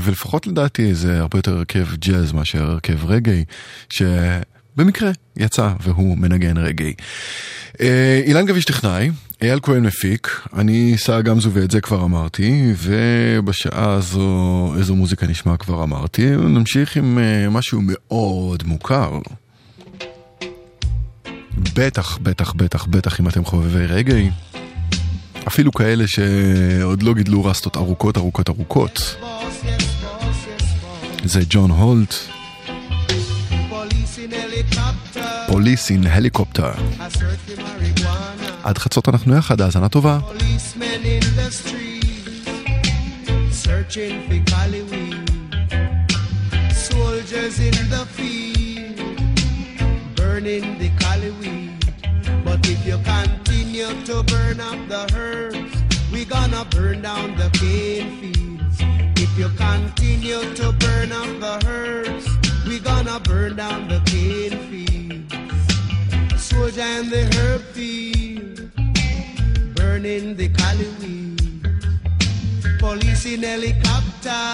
ולפחות 0.01 0.47
לדעתי 0.47 0.95
זה 0.95 1.21
הרבה 1.21 1.39
יותר 1.39 1.57
הרכב 1.57 1.87
ג'אז 1.95 2.33
מאשר 2.33 2.63
הרכב 2.63 3.07
רגעי, 3.07 3.45
שבמקרה 3.89 5.11
יצא 5.37 5.73
והוא 5.81 6.19
מנגן 6.19 6.57
רגעי. 6.57 6.95
אילן 8.27 8.47
גביש 8.47 8.65
טכנאי, 8.65 9.11
אייל 9.43 9.61
כהן 9.63 9.83
מפיק, 9.83 10.41
אני 10.57 10.95
סע 10.97 11.21
גמזו 11.21 11.51
ואת 11.53 11.71
זה 11.71 11.81
כבר 11.81 12.05
אמרתי, 12.05 12.73
ובשעה 12.79 13.93
הזו 13.93 14.75
איזו 14.79 14.97
מוזיקה 14.97 15.27
נשמע 15.27 15.57
כבר 15.57 15.83
אמרתי, 15.83 16.31
נמשיך 16.31 16.97
עם 16.97 17.19
משהו 17.51 17.81
מאוד 17.83 18.63
מוכר. 18.67 19.19
בטח, 21.75 22.19
בטח, 22.23 22.53
בטח, 22.53 22.85
בטח 22.85 23.21
אם 23.21 23.29
אתם 23.29 23.45
חובבי 23.45 23.87
רגעי. 23.87 24.31
אפילו 25.49 25.73
כאלה 25.73 26.05
שעוד 26.07 27.03
לא 27.03 27.15
גידלו 27.15 27.45
רסטות 27.45 27.77
ארוכות 27.77 28.17
ארוכות 28.17 28.49
ארוכות. 28.49 29.17
זה 31.25 31.41
ג'ון 31.49 31.71
הולט. 31.71 32.15
פוליס 35.47 35.91
אין 35.91 36.07
הליקופטר. 36.07 36.73
עד 38.63 38.79
חצות 38.79 39.09
אנחנו 39.09 39.37
יחד, 39.37 39.61
האזנה 39.61 39.89
טובה. 39.89 40.19
In 47.59 47.89
the 47.95 48.05
field, 48.17 48.99
burning. 50.17 50.82
But 52.53 52.69
if 52.69 52.85
you 52.85 52.99
continue 52.99 53.91
to 54.05 54.23
burn 54.25 54.61
up 54.61 54.77
the 54.87 55.11
herbs, 55.17 55.75
we 56.13 56.27
gonna 56.27 56.67
burn 56.67 57.01
down 57.01 57.35
the 57.35 57.49
cane 57.59 58.11
fields. 58.21 58.77
If 59.17 59.39
you 59.39 59.49
continue 59.57 60.43
to 60.57 60.73
burn 60.73 61.13
up 61.13 61.31
the 61.41 61.67
herbs, 61.67 62.29
we 62.69 62.79
gonna 62.79 63.19
burn 63.21 63.57
down 63.57 63.89
the 63.89 64.01
cane 64.05 64.59
field. 64.69 65.33
Soldier 66.39 66.83
and 66.83 67.11
the 67.11 67.25
herb 67.37 67.63
field, 67.73 68.71
burning 69.75 70.37
the 70.37 70.51
cali 70.51 70.89
weed. 71.01 71.67
Police 72.79 73.25
in 73.33 73.45
helicopter, 73.45 74.45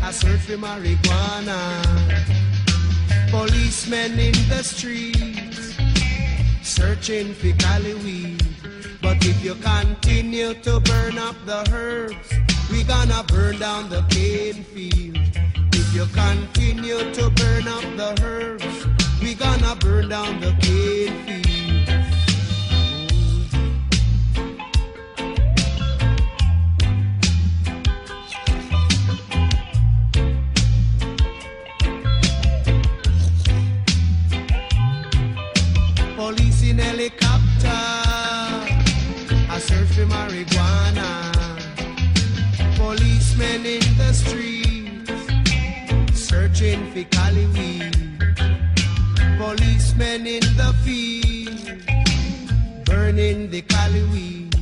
I 0.00 0.10
search 0.12 0.42
for 0.46 0.58
marijuana. 0.58 1.58
Policemen 3.32 4.12
in 4.20 4.48
the 4.48 4.62
streets, 4.62 5.55
searching 6.66 7.32
for 7.32 7.52
cali 7.58 7.94
weed. 7.94 8.42
But 9.00 9.24
if 9.24 9.42
you 9.44 9.54
continue 9.54 10.52
to 10.54 10.80
burn 10.80 11.16
up 11.16 11.36
the 11.46 11.64
herbs, 11.72 12.28
we 12.70 12.82
gonna 12.82 13.22
burn 13.28 13.58
down 13.58 13.88
the 13.88 14.02
cane 14.10 14.64
field. 14.64 15.16
If 15.72 15.94
you 15.94 16.06
continue 16.06 16.98
to 17.14 17.30
burn 17.30 17.68
up 17.68 17.86
the 17.96 18.20
herbs, 18.22 18.86
we 19.22 19.34
gonna 19.34 19.76
burn 19.76 20.08
down 20.08 20.40
the 20.40 20.52
cane 20.60 21.42
field. 21.44 21.65
Policemen 43.36 43.66
in 43.66 43.98
the 43.98 44.12
streets, 44.14 45.12
searching 46.18 46.90
for 46.90 47.04
cali 47.14 47.46
weed. 47.48 47.92
Policemen 49.36 50.26
in 50.26 50.40
the 50.56 50.74
field, 50.82 51.84
burning 52.86 53.50
the 53.50 53.60
cali 53.60 54.04
weed. 54.04 54.56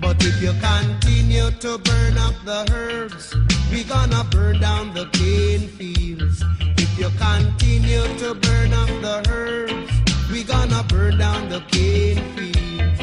But 0.00 0.24
if 0.24 0.40
you 0.40 0.54
continue 0.60 1.50
to 1.50 1.78
burn 1.78 2.16
up 2.16 2.34
the 2.44 2.64
herbs, 2.72 3.34
we 3.72 3.82
gonna 3.82 4.22
burn 4.30 4.60
down 4.60 4.94
the 4.94 5.06
cane 5.06 5.66
fields. 5.66 6.44
If 6.78 6.96
you 6.96 7.10
continue 7.18 8.06
to 8.18 8.34
burn 8.34 8.72
up 8.72 8.88
the 9.02 9.24
herbs, 9.28 9.92
we 10.30 10.44
gonna 10.44 10.84
burn 10.84 11.18
down 11.18 11.48
the 11.48 11.60
cane 11.72 12.22
fields. 12.36 13.00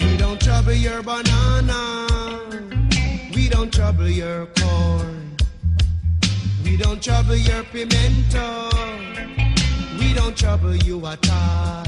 We 0.00 0.16
don't 0.16 0.40
trouble 0.40 0.72
your 0.72 1.00
banana. 1.00 2.02
Don't 3.52 3.70
trouble 3.72 4.08
your 4.08 4.46
corn. 4.46 5.36
We 6.64 6.78
don't 6.78 7.02
trouble 7.02 7.36
your 7.36 7.62
pimento. 7.64 8.70
We 9.98 10.14
don't 10.14 10.34
trouble 10.34 10.74
you 10.74 11.06
at 11.06 11.30
all. 11.30 11.84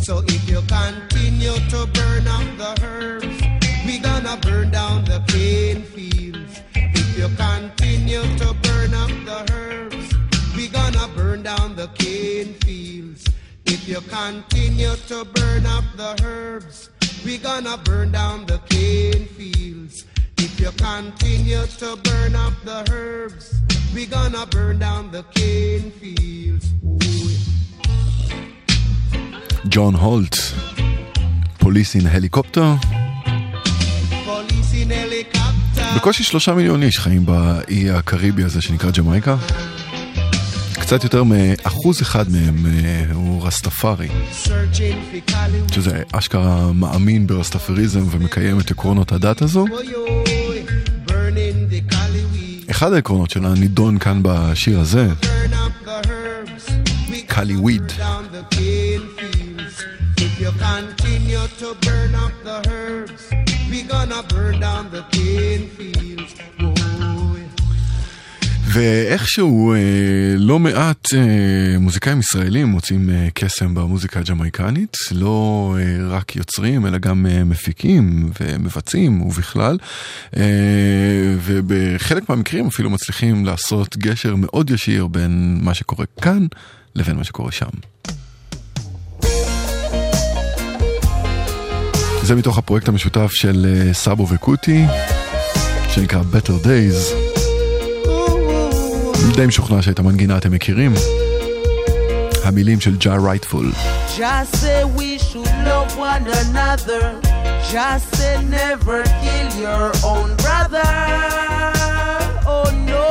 So 0.00 0.18
if 0.26 0.50
you 0.50 0.60
continue 0.66 1.54
to 1.70 1.86
burn 1.94 2.26
up 2.26 2.46
the 2.58 2.72
herbs, 2.82 3.40
we 3.86 3.98
gonna 4.00 4.36
burn 4.42 4.70
down 4.72 5.04
the 5.04 5.22
cane 5.28 5.84
fields. 5.84 6.60
If 6.74 7.16
you 7.16 7.28
continue 7.36 8.22
to 8.38 8.54
burn 8.62 8.92
up 8.92 9.14
the 9.30 9.46
herbs, 9.54 10.12
we 10.56 10.66
gonna 10.66 11.06
burn 11.14 11.44
down 11.44 11.76
the 11.76 11.86
cane 11.94 12.54
fields. 12.64 13.24
If 13.64 13.88
you 13.88 14.00
continue 14.00 14.96
to 15.06 15.24
burn 15.24 15.66
up 15.66 15.84
the 15.96 16.20
herbs, 16.24 16.90
we 17.24 17.38
gonna 17.38 17.78
burn 17.78 18.10
down 18.10 18.44
the 18.46 18.58
cane 18.68 19.26
fields. 19.26 20.09
If 20.46 20.58
you 20.58 20.72
continue 20.90 21.64
to 21.82 21.88
burn 22.06 22.34
up 22.44 22.54
the 22.64 22.80
herbs, 22.90 23.46
we 23.94 24.02
gonna 24.06 24.44
burn 24.56 24.78
down 24.86 25.02
the 25.16 25.22
cane 25.36 25.88
fields. 26.00 26.66
ג'ון 29.68 29.94
הולט, 29.94 30.36
פוליס 31.58 31.96
אין 31.96 32.06
הליקופטר. 32.06 32.74
Police 34.26 34.72
in 34.72 34.90
helicopter. 34.90 35.96
בקושי 35.96 36.24
שלושה 36.24 36.54
מיליון 36.54 36.82
איש 36.82 36.98
חיים 36.98 37.26
באי 37.26 37.90
הקריבי 37.90 38.44
הזה 38.44 38.62
שנקרא 38.62 38.90
ג'מייקה. 38.90 39.36
קצת 40.80 41.04
יותר 41.04 41.22
מאחוז 41.24 42.02
אחד 42.02 42.30
מהם 42.30 42.66
אה, 42.66 43.04
הוא 43.12 43.46
רסטפארי, 43.46 44.08
שזה 45.72 46.02
אשכרה 46.12 46.72
מאמין 46.72 47.26
ברסטפריזם 47.26 48.02
ומקיים 48.10 48.60
את 48.60 48.70
עקרונות 48.70 49.12
הדת 49.12 49.42
הזו. 49.42 49.64
אחד 52.70 52.92
העקרונות 52.92 53.30
שלה 53.30 53.54
נידון 53.54 53.98
כאן 53.98 54.20
בשיר 54.22 54.80
הזה, 54.80 55.08
קאלי 57.26 57.56
וויד. 57.56 57.92
we 63.70 63.82
gonna 63.82 64.22
burn 64.24 64.58
down 64.58 64.90
the 64.90 65.02
cane 65.12 65.68
fields. 65.76 66.09
ואיכשהו 68.72 69.72
אה, 69.72 69.78
לא 70.36 70.58
מעט 70.58 71.14
אה, 71.14 71.78
מוזיקאים 71.78 72.20
ישראלים 72.20 72.66
מוצאים 72.66 73.10
אה, 73.10 73.28
קסם 73.34 73.74
במוזיקה 73.74 74.20
הג'מייקנית, 74.20 74.96
לא 75.12 75.76
רק 76.08 76.36
יוצרים 76.36 76.86
אלא 76.86 76.98
גם 76.98 77.26
מפיקים 77.44 78.30
ומבצעים 78.40 79.22
ובכלל, 79.22 79.78
ובחלק 81.44 82.28
מהמקרים 82.28 82.66
אפילו 82.66 82.90
מצליחים 82.90 83.46
לעשות 83.46 83.96
גשר 83.96 84.34
מאוד 84.36 84.70
ישיר 84.70 85.06
בין 85.06 85.58
מה 85.62 85.74
שקורה 85.74 86.04
כאן 86.22 86.46
לבין 86.94 87.16
מה 87.16 87.24
שקורה 87.24 87.52
שם. 87.52 87.70
זה 92.22 92.34
מתוך 92.34 92.58
הפרויקט 92.58 92.88
המשותף 92.88 93.30
של 93.32 93.88
סאבו 93.92 94.28
וקוטי, 94.28 94.84
שנקרא 95.94 96.22
Better 96.32 96.64
Days. 96.66 97.29
די 99.36 99.46
משוכנע 99.46 99.82
שאת 99.82 99.98
המנגינה 99.98 100.38
אתם 100.38 100.52
מכירים. 100.52 100.94
המילים 102.44 102.80
של 102.80 102.96
ג'ה 102.96 103.16
רייטפול. 103.16 103.72
Just 107.72 108.06
say 108.16 108.34
never 108.60 109.00
kill 109.22 109.48
your 109.66 109.88
own 110.12 110.28
brother. 110.44 110.90
Oh 112.54 112.68
no 112.92 113.08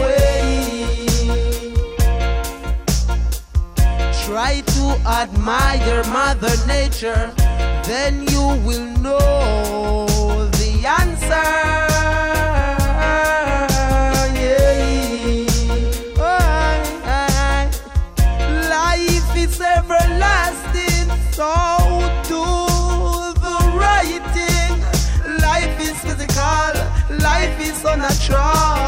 way. 0.00 0.44
Try 4.24 4.52
to 4.76 4.84
admire 5.20 6.00
Mother 6.18 6.56
Nature, 6.76 7.24
then 7.90 8.14
you 8.32 8.44
will 8.66 8.88
know 9.04 10.06
the 10.60 10.72
answer. 11.00 11.83
can 27.94 28.02
I 28.02 28.10
try? 28.14 28.83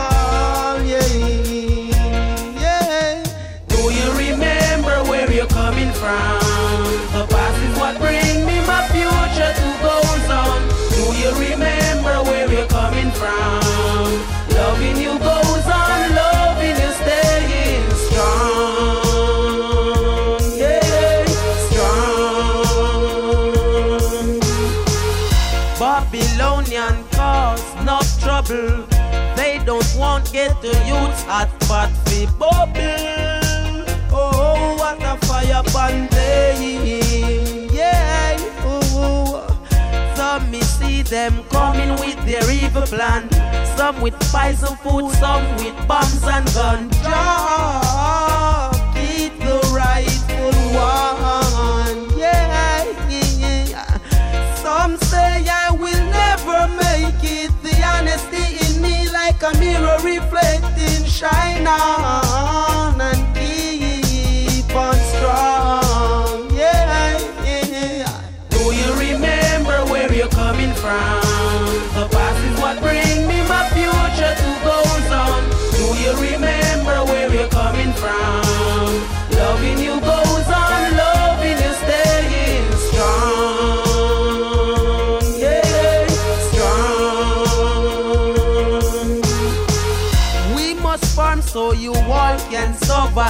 Them 41.08 41.44
coming 41.50 41.90
with 42.00 42.16
their 42.26 42.50
evil 42.50 42.82
plan. 42.82 43.30
Some 43.76 44.00
with 44.00 44.18
poison 44.32 44.76
food, 44.78 45.12
some 45.14 45.44
with 45.56 45.76
bombs 45.86 46.24
and 46.24 46.46
guns. 46.54 46.96
Jah 47.02 48.70
keep 48.94 49.38
the 49.38 49.58
rightful 49.74 50.52
one. 50.74 52.18
Yeah, 52.18 52.84
yeah. 53.08 54.54
Some 54.56 54.96
say 54.96 55.46
I 55.48 55.70
will 55.70 56.04
never 56.22 56.60
make 56.82 57.22
it. 57.22 57.50
The 57.62 57.74
honesty 57.82 58.46
in 58.66 58.82
me 58.82 59.08
like 59.10 59.42
a 59.42 59.52
mirror 59.58 59.98
reflecting 60.02 61.04
shine 61.04 61.66
on. 61.66 62.25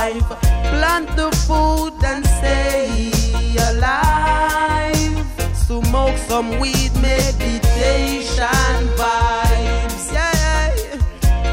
Survive. 0.07 0.41
Plant 0.71 1.17
the 1.17 1.31
food 1.47 1.95
and 2.05 2.25
stay 2.27 3.11
alive. 3.71 5.27
Smoke 5.55 6.17
some 6.29 6.59
weed, 6.59 6.93
meditation 7.01 8.83
vibes. 8.97 10.13
Yeah, 10.13 10.75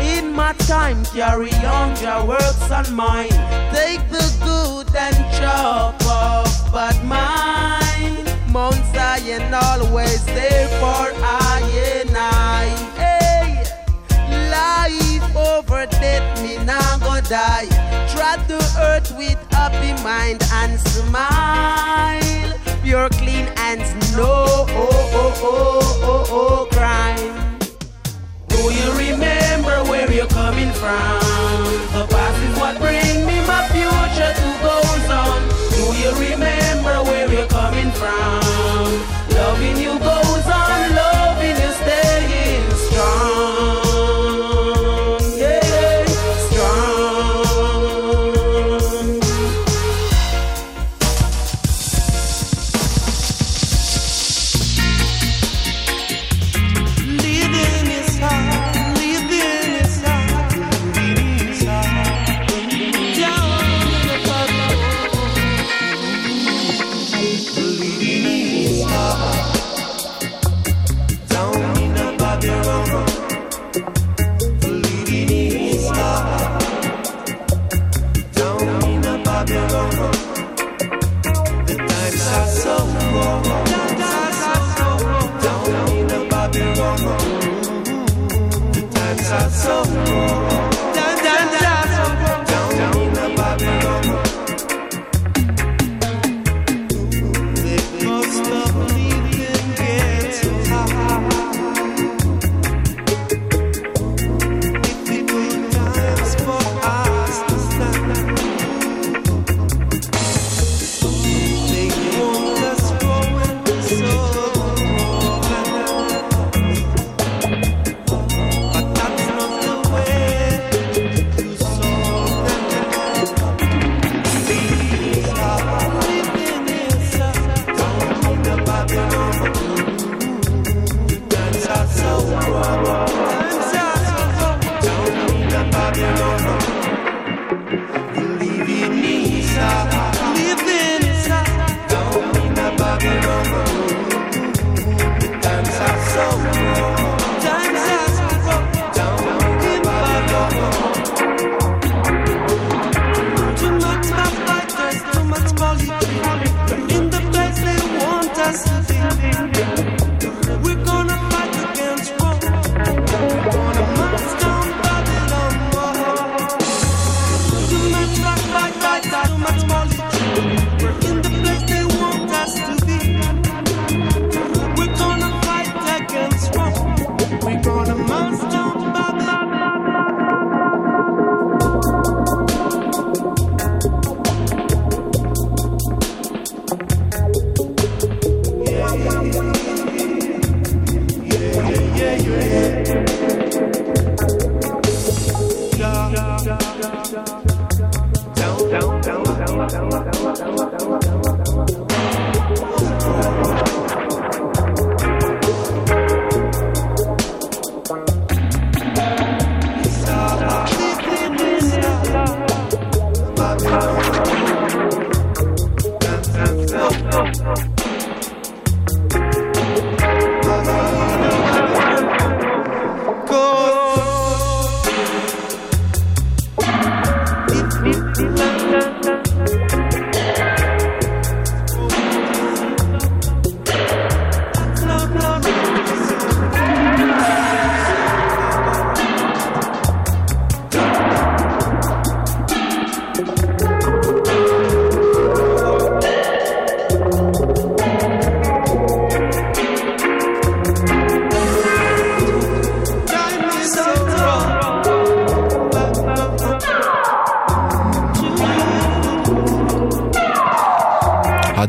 in 0.01 0.33
my 0.33 0.53
time, 0.53 1.03
carry 1.05 1.53
on 1.65 1.95
your 2.01 2.25
works 2.25 2.71
on 2.71 2.93
mine. 2.93 3.29
Take 3.73 4.07
the 4.09 4.25
good 4.43 4.95
and 4.95 5.15
chop 5.37 6.03
off 6.05 6.71
bad 6.71 7.03
mind. 7.05 8.29
Mount 8.51 8.83
Zion 8.93 9.53
always 9.53 10.23
there 10.25 10.67
for 10.79 11.11
I 11.23 11.61
and 11.97 12.02
over 15.53 15.85
death, 15.85 16.41
me 16.41 16.57
now 16.65 16.97
go 16.97 17.21
die. 17.21 17.67
Tread 18.11 18.39
the 18.47 18.61
earth 18.81 19.15
with 19.17 19.39
happy 19.51 19.93
mind 20.03 20.41
and 20.53 20.79
smile. 20.79 22.59
Pure 22.81 23.09
clean 23.09 23.45
hands, 23.57 23.89
no 24.15 24.25
oh, 24.25 24.65
oh, 24.69 25.11
oh, 25.13 25.39
oh, 25.43 25.99
oh, 26.11 26.25
oh, 26.39 26.67
crime. 26.75 27.59
Do 28.47 28.61
you 28.73 28.89
remember 29.05 29.83
where 29.89 30.11
you're 30.11 30.27
coming 30.27 30.71
from? 30.71 31.19
The 31.93 32.07
past 32.09 32.39
is 32.47 32.59
what 32.59 32.77
bring 32.79 33.25
me 33.27 33.37
my 33.45 33.61
future 33.73 34.33
to 34.39 34.49
goes 34.65 35.09
on. 35.21 35.39
Do 35.75 35.85
you 36.01 36.11
remember 36.29 36.52
razão. 89.33 90.42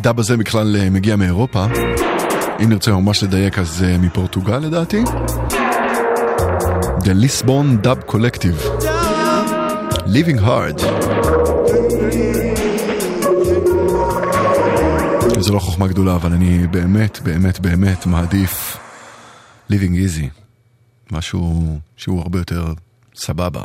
הדאב 0.05 0.19
הזה 0.19 0.37
בכלל 0.37 0.77
אה, 0.77 0.91
מגיע 0.91 1.17
מאירופה. 1.17 1.67
אם 2.63 2.69
נרצה 2.69 2.93
ממש 2.93 3.23
לדייק 3.23 3.59
אז 3.59 3.85
אה, 3.85 3.99
מפורטוגל 3.99 4.59
לדעתי. 4.59 5.05
The 6.99 7.15
Lisbon 7.25 7.87
Dub 7.87 8.13
Collective. 8.13 8.85
Living 10.07 10.41
Hard. 10.41 10.85
זו 15.39 15.55
לא 15.55 15.59
חוכמה 15.59 15.87
גדולה, 15.87 16.15
אבל 16.15 16.33
אני 16.33 16.67
באמת, 16.67 17.21
באמת, 17.23 17.61
באמת 17.61 18.07
מעדיף 18.07 18.77
Living 19.73 19.75
Easy. 19.75 20.27
משהו 21.13 21.65
שהוא 21.97 22.21
הרבה 22.21 22.39
יותר 22.39 22.73
סבבה. 23.15 23.65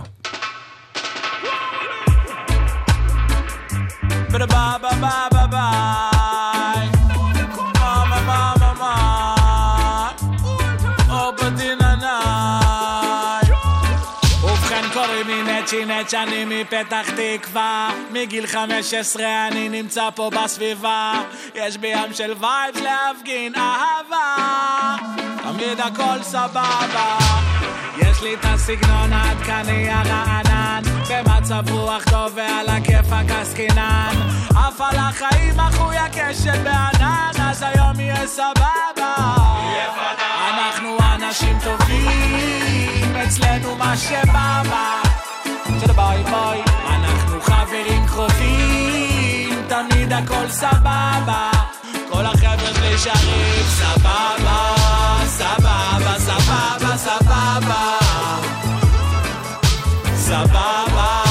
נצ'י 16.00 16.18
נצ' 16.18 16.28
אני 16.28 16.46
מפתח 16.46 17.10
תקווה. 17.16 17.90
מגיל 18.12 18.48
15 18.48 19.48
אני 19.48 19.70
נמצא 19.70 20.10
פה 20.16 20.30
בסביבה. 20.30 21.14
יש 21.56 21.78
בי 21.78 21.88
ים 21.88 22.14
של 22.14 22.34
vibes 22.40 22.82
להפגין 22.82 23.54
אהבה. 23.56 24.36
תמיד 25.44 25.80
הכל 25.80 26.24
סבבה. 26.24 27.18
יש 27.98 28.22
לי 28.22 28.34
את 28.34 28.40
הסגנון 28.44 29.14
העדכני 29.14 29.90
הרענן. 29.90 30.82
במצב 31.10 31.64
רוח 31.72 32.04
טוב 32.10 32.32
ועל 32.36 32.70
הכיפאק 32.70 33.32
עסקינן. 33.42 34.14
עף 34.56 34.82
על 34.82 34.98
החיים 35.00 35.60
אחוי 35.60 35.98
הקשת 35.98 36.60
בענן 36.64 37.32
אז 37.42 37.64
היום 37.64 38.00
יהיה 38.00 38.28
סבבה. 38.28 39.16
אנחנו 40.50 40.98
אנשים 41.16 41.58
טובים 41.64 43.16
אצלנו 43.16 43.76
מה 43.76 43.98
שבא 43.98 44.72
בא 44.72 45.09
של 45.80 45.92
ביי 45.92 46.24
ביי. 46.24 46.62
אנחנו 46.88 47.42
חברים 47.42 48.06
קרובים, 48.08 49.64
תמיד 49.68 50.14
הכל 50.14 50.50
סבבה. 50.50 51.52
כל 52.10 52.26
החבר'ה 52.26 52.74
בלי 52.80 52.98
שרים, 52.98 53.66
סבבה, 53.70 54.76
סבבה, 55.28 56.20
סבבה, 56.20 56.98
סבבה. 56.98 58.00
סבבה, 60.16 61.24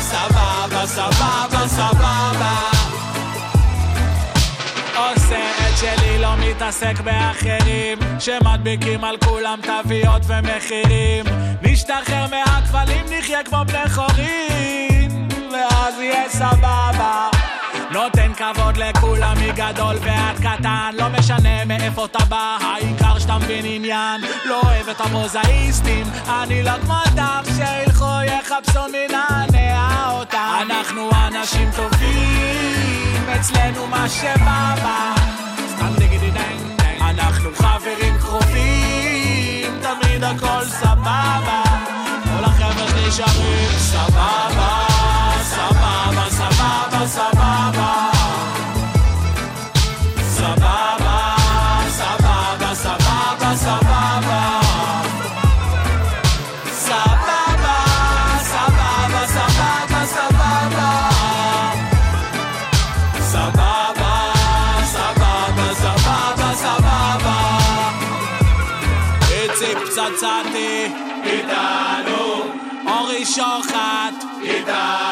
סבבה, 0.00 0.86
סבבה, 0.86 1.68
סבבה. 1.68 2.54
עושה 4.96 5.61
שלי, 5.82 6.18
לא 6.18 6.34
מתעסק 6.36 7.00
באחרים 7.00 7.98
שמדביקים 8.18 9.04
על 9.04 9.16
כולם 9.24 9.58
תוויות 9.62 10.22
ומחירים. 10.26 11.24
נשתחרר 11.62 12.26
מהכבלים, 12.30 13.06
נחיה 13.10 13.44
כמו 13.44 13.58
בני 13.66 13.88
חורין 13.88 15.28
ואז 15.52 15.94
יהיה 16.00 16.28
סבבה 16.28 17.31
נותן 17.92 18.32
כבוד 18.34 18.76
לכולם 18.76 19.36
מגדול 19.36 19.96
ועד 20.00 20.36
קטן. 20.36 20.90
לא 20.98 21.08
משנה 21.08 21.64
מאיפה 21.64 22.04
אתה 22.04 22.24
בא, 22.24 22.58
העיקר 22.60 23.18
שאתה 23.18 23.38
מבין 23.38 23.64
עניין. 23.68 24.20
לא 24.44 24.60
אוהב 24.60 24.88
את 24.88 25.00
המוזאיסטים 25.00 26.06
אני 26.28 26.62
לא 26.62 26.70
כמותם 26.70 27.42
שילכו 27.56 28.22
יחפשו 28.26 28.88
הנאה 29.14 30.10
אותם. 30.10 30.58
אנחנו 30.62 31.10
אנשים 31.26 31.70
טובים 31.76 33.26
אצלנו 33.36 33.86
מה 33.86 34.08
שבאבא 34.08 35.14
סתם 35.68 35.92
דיגידי 35.98 36.30
דנג 36.30 36.78
דנג 36.78 37.00
אנחנו 37.00 37.50
חברים 37.54 38.18
קרובים 38.18 39.80
תמיד 39.82 40.24
הכל 40.24 40.64
סבבה. 40.64 41.62
כל 42.24 42.44
החבר'ה 42.44 42.86
סבבה 42.96 43.78
סבבה 43.78 44.91
סבבה. 47.06 48.10
סבבה, 50.22 51.34
סבבה, 51.88 52.74
סבבה, 52.74 53.56
סבבה. 53.56 54.62
פצצתי 69.92 70.92
איתנו, 71.24 72.42
אורי 72.86 73.24
שוחט 73.26 74.24
איתנו. 74.42 75.11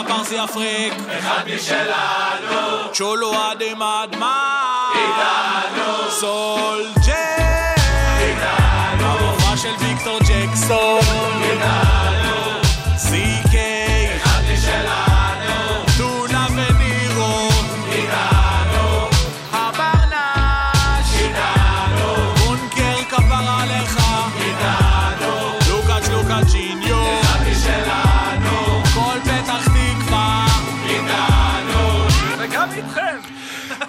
הפרסי 0.00 0.44
אפריק. 0.44 0.94
אחד 1.18 1.42
משלנו. 1.56 2.92
צ'ולו 2.92 3.32
אדם 3.32 3.82
אדמה. 3.82 4.90
איתנו. 4.94 6.10
סול. 6.10 6.97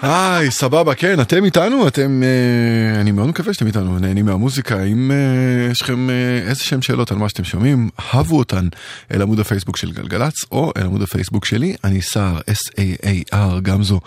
היי, 0.02 0.50
סבבה, 0.50 0.94
כן, 0.94 1.20
אתם 1.20 1.44
איתנו, 1.44 1.88
אתם, 1.88 2.22
אה, 2.22 3.00
אני 3.00 3.10
מאוד 3.12 3.28
מקווה 3.28 3.54
שאתם 3.54 3.66
איתנו, 3.66 3.98
נהנים 3.98 4.26
מהמוזיקה, 4.26 4.82
אם 4.82 5.10
אה, 5.10 5.70
יש 5.70 5.82
לכם 5.82 6.10
אה, 6.10 6.14
איזה 6.48 6.64
שהם 6.64 6.82
שאלות 6.82 7.10
על 7.10 7.18
מה 7.18 7.28
שאתם 7.28 7.44
שומעים, 7.44 7.88
הבו 8.12 8.38
אותן 8.38 8.68
אל 9.14 9.22
עמוד 9.22 9.40
הפייסבוק 9.40 9.76
של 9.76 9.92
גלגלצ, 9.92 10.34
או 10.52 10.72
אל 10.76 10.82
עמוד 10.82 11.02
הפייסבוק 11.02 11.44
שלי, 11.44 11.76
אני 11.84 12.02
סער, 12.02 12.38
S-A-A-R, 12.38 13.60
גם 13.62 13.82
זו, 13.82 14.00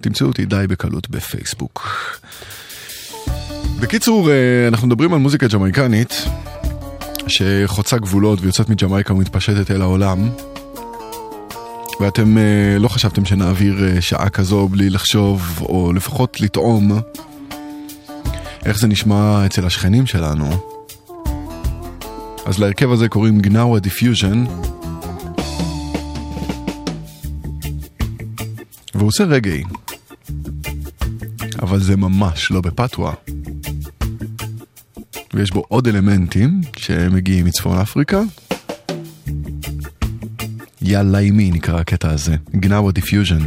תמצאו 0.00 0.26
אותי 0.26 0.44
די 0.44 0.64
בקלות 0.68 1.10
בפייסבוק. 1.10 1.88
בקיצור, 3.80 4.30
אה, 4.30 4.68
אנחנו 4.68 4.86
מדברים 4.86 5.12
על 5.12 5.18
מוזיקה 5.18 5.46
ג'מייקנית, 5.46 6.24
שחוצה 7.28 7.98
גבולות 7.98 8.38
ויוצאת 8.42 8.68
מג'מייקה 8.68 9.14
ומתפשטת 9.14 9.70
אל 9.70 9.82
העולם. 9.82 10.28
ואתם 12.00 12.38
אה, 12.38 12.78
לא 12.78 12.88
חשבתם 12.88 13.24
שנעביר 13.24 13.84
אה, 13.84 14.00
שעה 14.00 14.28
כזו 14.28 14.68
בלי 14.68 14.90
לחשוב, 14.90 15.62
או 15.62 15.92
לפחות 15.92 16.40
לטעום, 16.40 17.00
איך 18.64 18.78
זה 18.78 18.86
נשמע 18.86 19.46
אצל 19.46 19.66
השכנים 19.66 20.06
שלנו. 20.06 20.50
אז 22.46 22.58
להרכב 22.58 22.90
הזה 22.90 23.08
קוראים 23.08 23.40
Gnawa 23.40 23.80
Diffusion. 23.80 24.44
והוא 28.94 29.08
עושה 29.08 29.24
רגאיי. 29.24 29.62
אבל 31.62 31.80
זה 31.80 31.96
ממש 31.96 32.50
לא 32.50 32.60
בפטואה. 32.60 33.12
ויש 35.34 35.50
בו 35.50 35.64
עוד 35.68 35.88
אלמנטים 35.88 36.60
שמגיעים 36.76 37.46
מצפון 37.46 37.78
אפריקה. 37.78 38.20
יאללה 40.88 41.18
אימי 41.18 41.50
נקרא 41.50 41.80
הקטע 41.80 42.10
הזה, 42.10 42.36
גנאווה 42.56 42.92
דיפיוז'ן. 42.92 43.38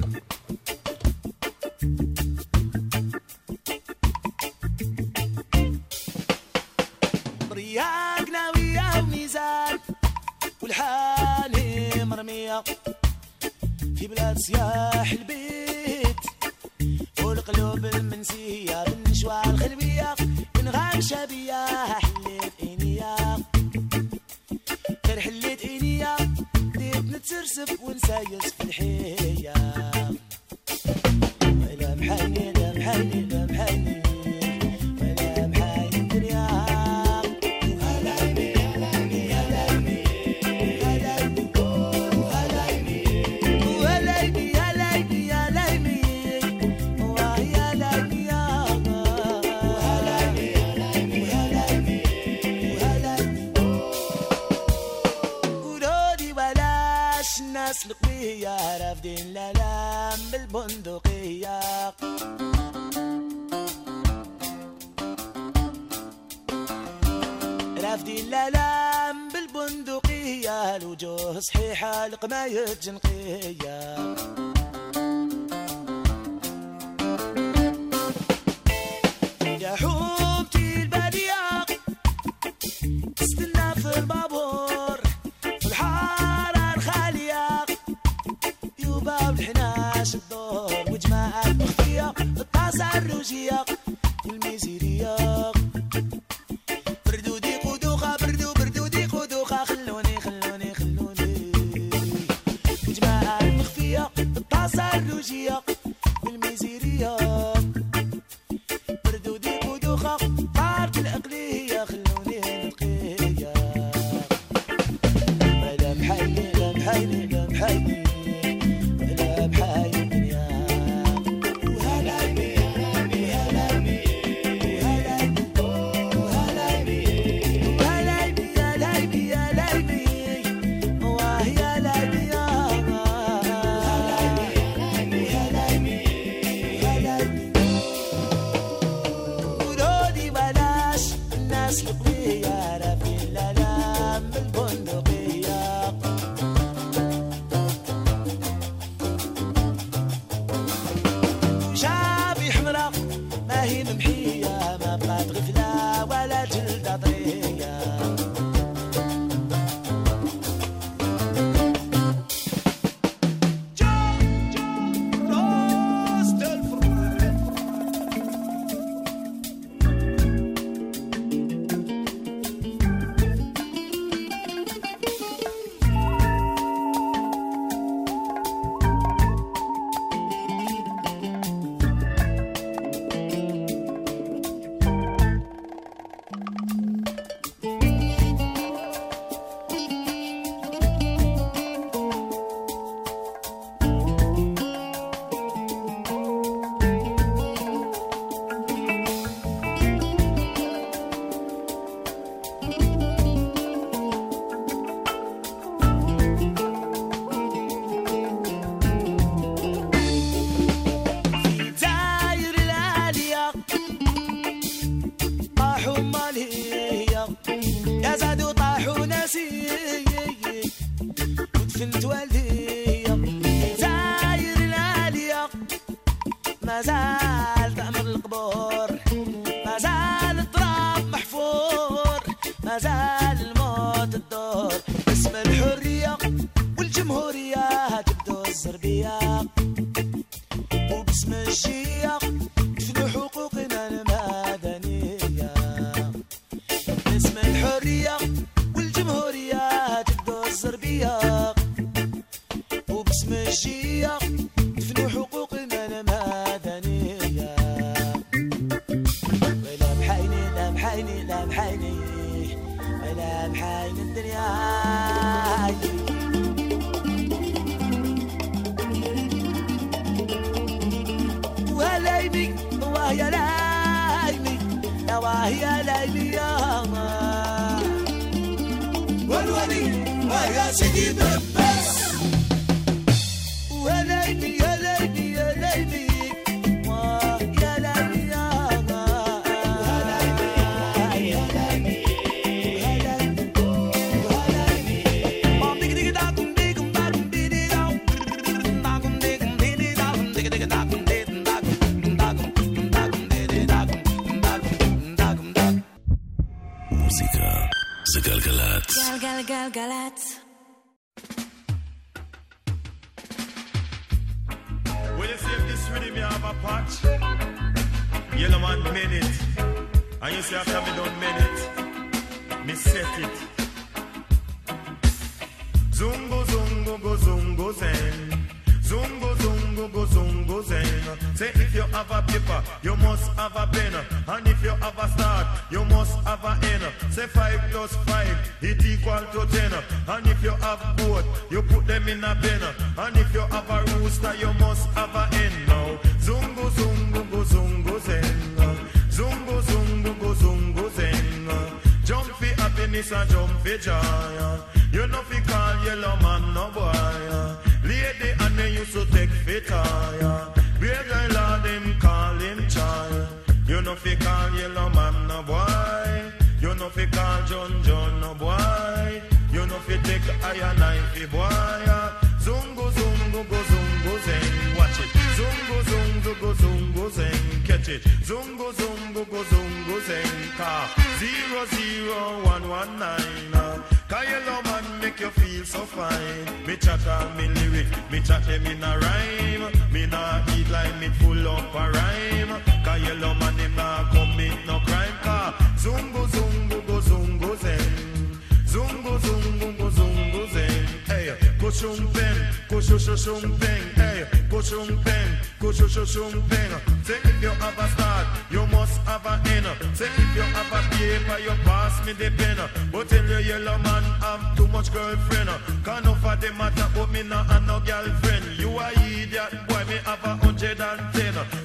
Children. 402.90 403.46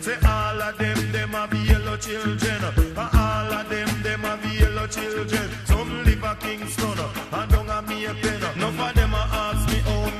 I 0.04 0.24
all 0.24 0.62
of 0.62 0.78
them 0.78 1.12
they 1.12 1.26
may 1.26 1.46
be 1.46 1.58
yellow 1.58 1.96
children 1.96 2.62
All 2.96 3.52
of 3.52 3.68
them, 3.68 3.88
they 4.02 4.16
must 4.16 4.42
be 4.42 4.48
yellow 4.60 4.86
children. 4.86 5.50
Some 5.64 6.04
live 6.04 6.24
a 6.24 6.34
Kingston, 6.36 6.98
and 7.32 7.50
don't 7.50 7.68
have 7.68 7.88
me 7.88 8.04
a 8.04 8.14
pen. 8.14 8.40
None 8.58 8.80
of 8.80 8.94
them 8.94 9.14
a 9.14 9.22
ask 9.32 9.73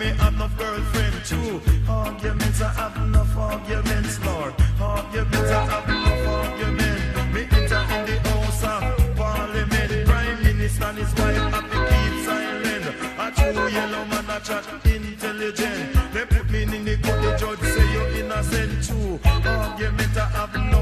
me, 0.05 0.11
have 0.19 0.39
no 0.39 0.49
girlfriend. 0.59 1.15
True, 1.25 1.61
arguments, 1.89 2.61
I 2.61 2.69
have 2.81 2.97
enough 2.97 3.37
arguments, 3.37 4.25
Lord. 4.25 4.55
Arguments, 4.81 5.51
I 5.51 5.65
have 5.73 5.89
enough 5.89 6.27
arguments. 6.39 7.03
Me 7.35 7.43
enter 7.59 7.83
in 7.95 8.03
the 8.09 8.17
house 8.29 8.65
uh, 8.65 8.95
of 8.99 9.17
parliament. 9.17 9.91
Prime 10.07 10.43
minister 10.43 10.85
and 10.85 10.99
his 10.99 11.13
wife 11.19 11.37
have 11.55 11.69
to 11.73 11.81
keep 11.91 12.15
silent. 12.27 12.85
A 13.25 13.27
true 13.37 13.69
yellow 13.79 14.05
man, 14.13 14.31
a 14.37 14.39
chat 14.47 14.65
intelligent. 14.85 16.13
They 16.13 16.25
put 16.27 16.51
me 16.51 16.63
in 16.63 16.85
the 16.85 16.97
court, 17.05 17.23
the 17.23 17.31
judge 17.41 17.65
say 17.75 17.93
you're 17.93 18.11
innocent. 18.21 18.73
True, 18.87 19.21
argument, 19.25 20.17
I 20.17 20.27
have 20.37 20.74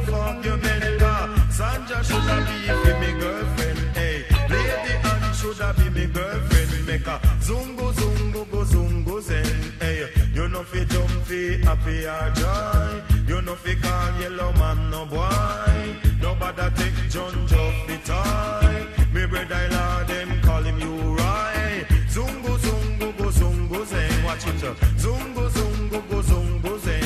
happy 11.72 12.06
or 12.06 12.30
joy. 12.36 13.02
You 13.28 13.40
know 13.42 13.54
fi 13.54 13.74
call 13.74 14.20
yellow 14.20 14.52
man 14.60 14.90
no 14.90 15.06
boy. 15.06 15.96
Nobody 16.20 16.66
take 16.76 16.98
John 17.10 17.34
Joff 17.50 17.74
fi 17.86 17.96
toy. 18.08 18.86
Me 19.14 19.26
brother 19.26 19.68
law 19.70 20.04
them 20.04 20.40
call 20.42 20.62
him 20.62 20.78
you 20.80 20.94
right. 21.16 21.86
Zungo 22.14 22.52
zungo 22.64 23.08
go 23.18 23.26
zungo 23.38 23.84
zen. 23.86 24.24
Watch 24.24 24.46
it. 24.46 24.64
uh. 24.64 24.74
Zungo 25.02 25.44
zungo 25.56 26.00
go 26.10 26.18
zungo 26.30 26.78
zen. 26.84 27.04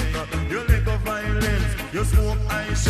You 0.51 0.61
let 0.69 0.85
go 0.85 0.97
violence. 0.99 1.73
You 1.93 2.05
smoke 2.05 2.39
ice 2.51 2.89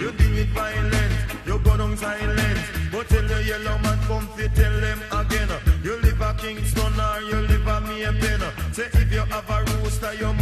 You 0.00 0.10
deal 0.12 0.32
with 0.38 0.48
violence. 0.54 1.16
You 1.46 1.58
go 1.58 1.76
down 1.76 1.96
silence. 1.96 2.60
But 2.92 3.08
tell 3.08 3.26
the 3.26 3.42
yellow 3.42 3.78
man 3.78 3.98
come 4.06 4.28
fi 4.36 4.46
tell 4.48 4.80
them 4.80 5.00
again. 5.20 5.50
You 5.82 5.96
live 6.02 6.20
a 6.20 6.34
Kingston 6.34 7.00
or 7.00 7.20
you 7.20 7.40
live 7.50 7.66
a 7.66 7.76
Maypen. 7.86 8.42
Say 8.74 8.88
if 8.92 9.12
you 9.12 9.20
have 9.20 9.50
a 9.50 9.58
rooster, 9.72 10.14
you 10.14 10.32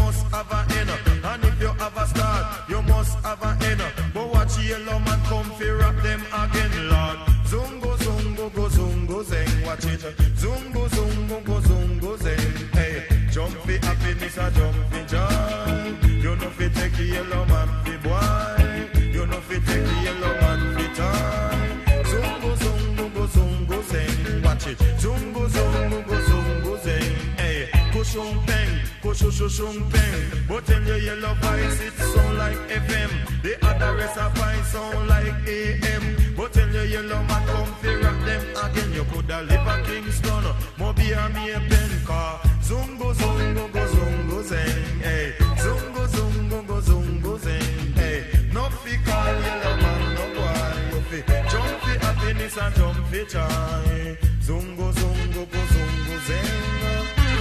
Yellow 4.69 4.99
man 5.01 5.21
come 5.29 5.51
fi 5.59 5.69
rap 5.71 5.97
them 6.03 6.23
again, 6.33 6.89
Lord. 6.89 7.19
Zungo 7.45 7.97
zungo 7.99 8.49
go 8.55 8.69
zungo 8.69 9.23
zeng. 9.23 9.67
Watch 9.67 9.85
it. 9.87 10.01
Zungo 10.37 10.89
zungo 10.89 11.45
go 11.45 11.61
zungo 11.61 12.17
zeng. 12.17 12.75
Hey, 12.75 13.03
jump 13.31 13.55
fi 13.67 13.77
happiness 13.87 14.39
or 14.39 14.51
jump 14.51 14.77
fi 14.91 15.05
joy. 15.05 15.95
You 16.23 16.37
know 16.37 16.51
fi 16.51 16.69
take 16.71 16.99
yellow 16.99 17.45
man 17.47 17.69
fi 17.85 17.97
boy. 17.99 18.99
You 19.13 19.27
know 19.27 19.41
fi 19.41 19.59
take 19.61 19.91
yellow 20.03 20.35
man 20.41 20.61
fi 20.77 20.87
toy. 20.99 22.05
Zungo 22.11 22.57
zungo 22.63 23.15
go 23.15 23.27
zungo 23.27 23.83
zeng. 23.83 24.43
Watch 24.45 24.67
it. 24.67 24.79
Zungo 24.99 25.49
zungo 25.49 26.07
go 26.07 26.17
zungo 26.29 26.77
zeng. 26.79 27.15
Hey, 27.37 27.69
kushung 27.93 28.35
peng, 28.44 28.44
kushushung 29.35 29.91
peng. 29.91 30.47
But 30.49 30.69
in 30.71 30.87
your 30.87 30.99
yellow 30.99 31.35
voice 31.35 31.81
it 31.81 31.93
sound 31.95 32.39
like 32.39 32.57
FM. 32.69 33.43
The 33.43 33.67
other 33.67 33.97
rest 33.97 34.19
of 34.19 34.33
voice 34.35 34.67
sound 34.73 35.09
like 35.09 35.35
AM. 35.49 36.35
But 36.37 36.57
in 36.57 36.73
your 36.73 36.85
yellow 36.85 37.23
man 37.25 37.47
come 37.47 37.75
fi 37.83 37.95
rock 37.97 38.25
them 38.25 38.43
again. 38.65 38.93
You 38.93 39.05
coulda 39.05 39.43
live 39.43 39.67
a 39.67 39.83
Kingston, 39.85 40.45
Mobi 40.79 41.13
a 41.13 41.29
me 41.35 41.51
a 41.51 41.61
pen 41.61 41.91
car. 42.07 42.41
Zungo 42.63 43.13
zungo 43.15 43.73
go 43.73 43.85
zungo 43.95 44.43
zeng. 44.43 45.01
Hey, 45.03 45.33
zungo 45.59 46.07
zungo 46.07 46.67
go 46.67 46.81
zungo 46.81 47.39
zeng. 47.39 47.95
Hey, 47.95 48.25
no 48.53 48.69
fi 48.83 48.97
call 49.05 49.35
yellow 49.43 49.77
man 49.83 50.15
no 50.15 50.25
boy. 50.35 50.97
You 50.97 51.01
fi 51.11 51.49
jump 51.51 51.81
fi 51.83 51.93
happiness 52.05 52.57
and 52.57 52.75
jump 52.77 53.07
fi 53.09 53.25
joy. 53.25 54.17
Zungo 54.47 54.93
zungo 54.93 55.43
go 55.51 55.61
zungo 55.73 56.19
zeng. 56.29 56.74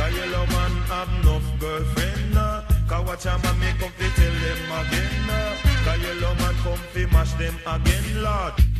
Cause 0.03 0.17
yellow 0.17 0.45
man 0.47 0.71
have 0.91 1.07
enough 1.21 1.59
girlfriend. 1.61 2.37
uh. 2.37 2.61
Cause 2.89 3.07
watch 3.07 3.25
a 3.25 3.39
man 3.39 3.57
me 3.57 3.67
come 3.79 3.91
fi 3.97 4.09
tell 4.19 4.33
them 4.33 4.71
again. 4.79 5.29
uh. 5.29 5.55
Cause 5.85 6.01
yellow 6.03 6.35
man 6.35 6.55
come 6.55 6.77
fi 6.91 7.05
mash 7.05 7.31
them 7.35 7.55
again, 7.65 8.21
Lord. 8.21 8.72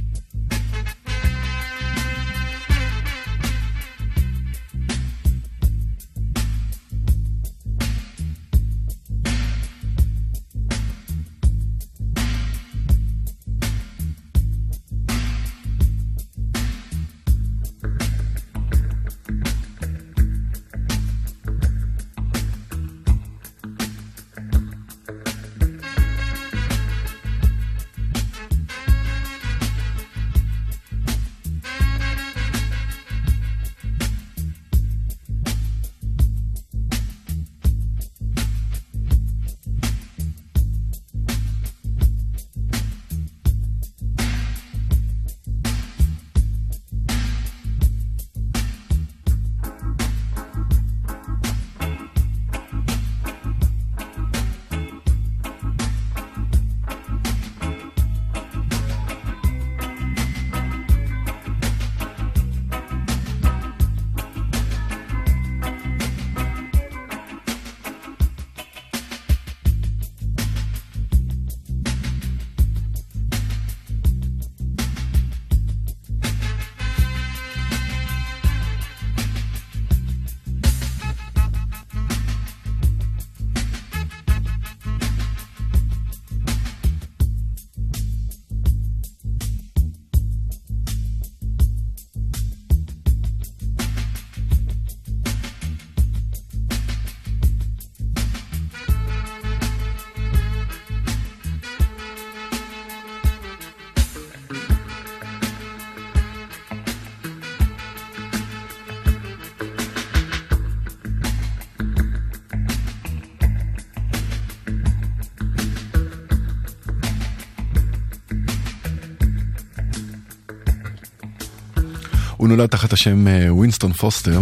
הוא 122.43 122.49
נולד 122.49 122.65
תחת 122.65 122.93
השם 122.93 123.27
אה, 123.27 123.53
ווינסטון 123.53 123.93
פוסטר. 123.93 124.41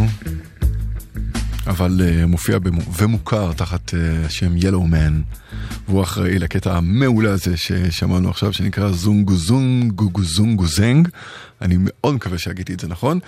אבל 1.68 2.02
אה, 2.02 2.26
מופיע 2.26 2.58
ומוכר 2.98 3.54
תחת 3.54 3.90
אה, 3.90 4.26
השם 4.26 4.58
Yellowman, 4.58 5.22
והוא 5.88 6.04
אחראי 6.04 6.40
לקטע 6.40 6.78
המעולה 6.78 7.32
הזה 7.32 7.58
ששמענו 7.58 8.30
עכשיו, 8.30 8.54
שנקרא 8.54 8.92
Zungguzungguguzungguzeng. 8.92 11.08
אני 11.62 11.78
מאוד 12.04 12.16
מקווה 12.16 12.38
שהגיתי 12.38 12.74
את 12.74 12.80
זה 12.80 12.88
נכון. 12.88 13.20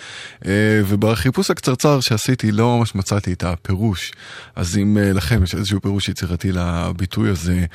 אה, 0.45 0.51
ובחיפוש 0.87 1.51
הקצרצר 1.51 1.99
שעשיתי 1.99 2.51
לא 2.51 2.77
ממש 2.77 2.95
מצאתי 2.95 3.33
את 3.33 3.43
הפירוש. 3.43 4.11
אז 4.55 4.77
אם 4.77 4.97
אה, 4.97 5.13
לכם 5.13 5.43
יש 5.43 5.55
איזשהו 5.55 5.81
פירוש 5.81 6.09
יצירתי 6.09 6.51
לביטוי 6.51 7.29
הזה, 7.29 7.65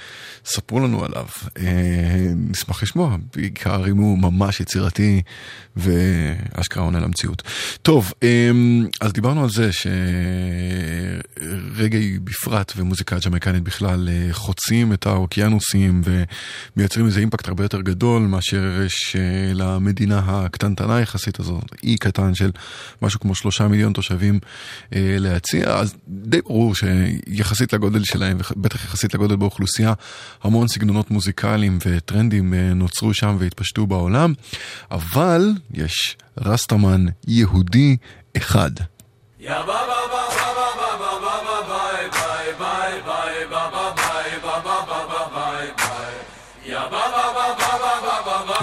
ספרו 0.44 0.80
לנו 0.80 1.04
עליו. 1.04 1.26
אה, 1.58 2.32
נשמח 2.36 2.82
לשמוע, 2.82 3.16
בעיקר 3.36 3.86
אם 3.86 3.96
הוא 3.96 4.18
ממש 4.18 4.60
יצירתי 4.60 5.22
ואשכרה 5.76 6.82
עונה 6.82 7.00
למציאות. 7.00 7.42
טוב, 7.82 8.12
אז 9.00 9.12
דיברנו 9.12 9.42
על 9.42 9.50
זה 9.50 9.70
שרגעי 11.42 12.18
בפרט 12.18 12.72
ומוזיקה 12.76 13.16
ג'מאיקנית 13.26 13.62
בכלל 13.62 14.08
חוצים 14.32 14.92
את 14.92 15.06
האוקיינוסים 15.06 16.02
ומייצרים 16.04 17.06
איזה 17.06 17.20
אימפקט 17.20 17.48
הרבה 17.48 17.64
יותר 17.64 17.80
גדול 17.80 18.22
מאשר 18.22 18.82
יש 18.86 19.16
למדינה 19.54 20.46
הקטנטנה 20.89 21.01
יחסית 21.01 21.40
הזאת, 21.40 21.65
אי 21.82 21.97
קטן 21.97 22.35
של 22.35 22.51
משהו 23.02 23.20
כמו 23.20 23.35
שלושה 23.35 23.69
מיליון 23.69 23.93
תושבים 23.93 24.40
אה, 24.94 25.16
להציע, 25.19 25.69
אז 25.69 25.94
די 26.09 26.40
ברור 26.40 26.74
שיחסית 26.74 27.73
לגודל 27.73 28.05
שלהם, 28.05 28.36
ובטח 28.36 28.85
יחסית 28.85 29.15
לגודל 29.15 29.36
באוכלוסייה, 29.36 29.93
המון 30.43 30.69
סגנונות 30.69 31.10
מוזיקליים 31.10 31.78
וטרנדים 31.86 32.55
אה, 32.55 32.74
נוצרו 32.74 33.15
שם 33.15 33.36
והתפשטו 33.39 33.86
בעולם, 33.86 34.32
אבל 34.90 35.52
יש 35.74 36.16
רסטמן 36.39 37.06
יהודי 37.27 37.97
אחד. 38.36 38.70
יא 39.40 39.52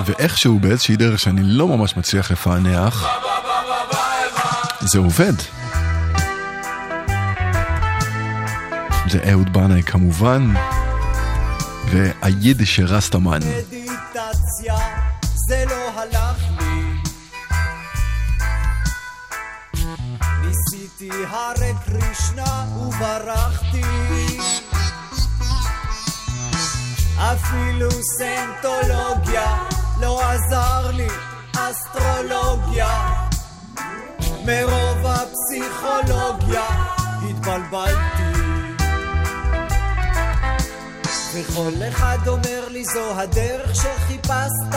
ואיכשהו 0.06 0.60
באיזושהי 0.60 0.95
דרך 0.95 1.19
שאני 1.19 1.41
לא 1.44 1.68
ממש 1.68 1.98
מצליח 1.98 2.32
לפענח, 2.32 3.06
זה 4.82 4.99
עובד. 4.99 5.34
זה 9.10 9.19
אהוד 9.32 9.53
בנאי 9.53 9.84
כמובן, 9.84 10.53
והיידיש 11.90 12.80
רסטמן. 12.80 13.40
זה 15.48 15.65
לא 15.69 16.02
הלך 16.02 16.38
ניסיתי 20.41 21.10
הרי 21.30 21.73
וברחתי 22.77 23.82
אפילו 27.18 27.90
סנטולוגיה 27.91 29.74
לא 29.99 30.22
עזר 30.22 30.91
לי, 30.91 31.07
אסטרולוגיה. 31.57 33.26
מרוב 34.45 35.05
הפסיכולוגיה 35.05 36.67
התבלבלתי. 37.30 38.26
וכל 41.34 41.72
אחד 41.89 42.17
אומר 42.27 42.67
לי 42.69 42.85
זו 42.85 43.19
הדרך 43.19 43.76
שחיפשת 43.76 44.76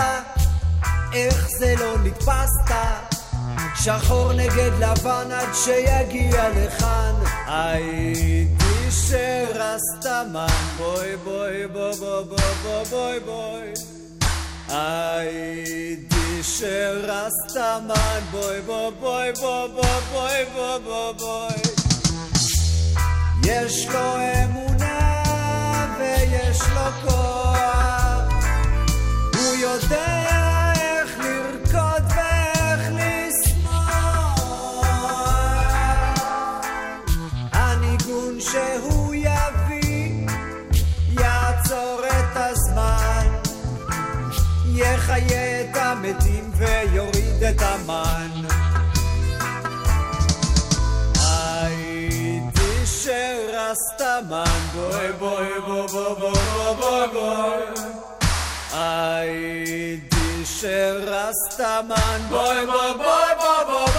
איך 1.12 1.48
זה 1.58 1.74
לא 1.78 1.98
נתפסת? 2.04 2.74
שחור 3.74 4.32
נגד 4.32 4.70
לבן 4.80 5.32
עד 5.32 5.48
שיגיע 5.54 6.48
לכאן. 6.48 7.14
הייתי 7.46 8.90
שרסטמן. 8.90 10.46
בוי 10.76 11.16
בוי 11.16 11.66
בוי 11.66 11.92
בוי 11.98 12.24
בוי 12.24 12.84
בוי 12.90 13.20
בוי 13.20 13.97
הייתי 14.68 16.42
שרסטמן 16.42 18.20
בוי 18.30 18.60
בוי 18.60 18.90
בוי 19.00 19.32
בוי 19.40 19.68
בוי 20.12 20.44
בוי 20.54 20.78
בוי 20.84 21.12
בוי 21.18 21.78
יש 23.44 23.86
לו 23.88 24.16
אמונה 24.44 25.24
ויש 25.98 26.60
לו 26.74 26.90
כוח. 27.02 28.28
הוא 29.34 29.54
יודע 29.54 30.47
i 47.86 48.48
Hayti 51.18 52.86
shel 52.86 53.52
rastaman, 53.52 54.60
boy 54.74 55.08
boy 55.20 55.48
boy 55.66 55.86
boy 55.92 56.14
boy 56.20 56.34
boy 56.50 56.74
boy 56.80 57.06
boy. 57.14 57.62
Hayti 58.74 60.44
shel 60.44 60.96
rastaman, 61.06 62.20
boy 62.30 62.66
boy 62.66 62.92
boy 62.98 63.30
boy 63.38 63.64
boy 63.68 63.86
boy. 63.86 63.97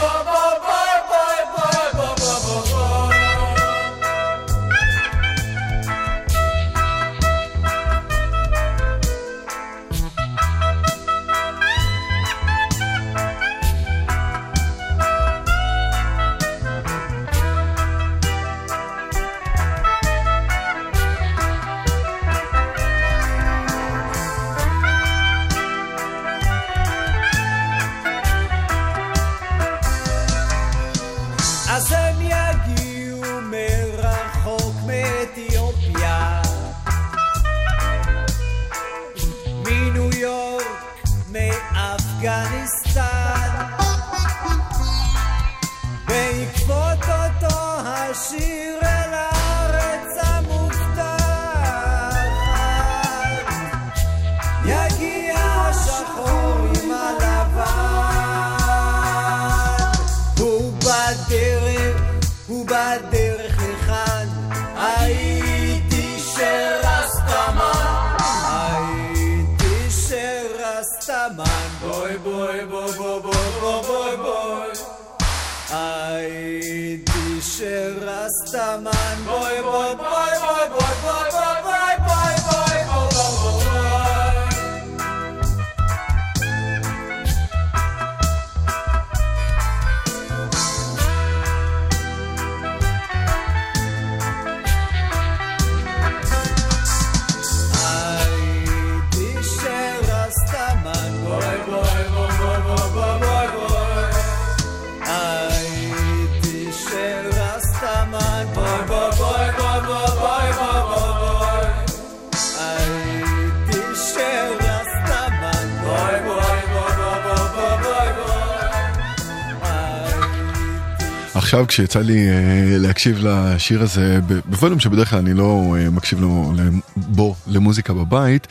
עכשיו 121.50 121.68
כשיצא 121.68 122.00
לי 122.00 122.30
אה, 122.30 122.78
להקשיב 122.78 123.20
לשיר 123.24 123.82
הזה 123.82 124.20
ב- 124.28 124.40
בווליום 124.46 124.80
שבדרך 124.80 125.10
כלל 125.10 125.20
אני 125.20 125.34
לא 125.34 125.76
אה, 125.78 125.90
מקשיב 125.90 126.22
לו, 126.22 126.54
בו 126.96 127.36
למוזיקה 127.48 127.94
בבית, 127.94 128.48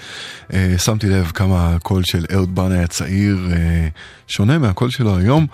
אה, 0.53 0.75
שמתי 0.79 1.09
לב 1.09 1.33
כמה 1.35 1.75
הקול 1.75 2.03
של 2.05 2.25
אהוד 2.35 2.55
בנאי 2.55 2.79
הצעיר 2.79 3.49
אה, 3.53 3.89
שונה 4.27 4.59
מהקול 4.59 4.91
שלו 4.91 5.19
היום, 5.19 5.47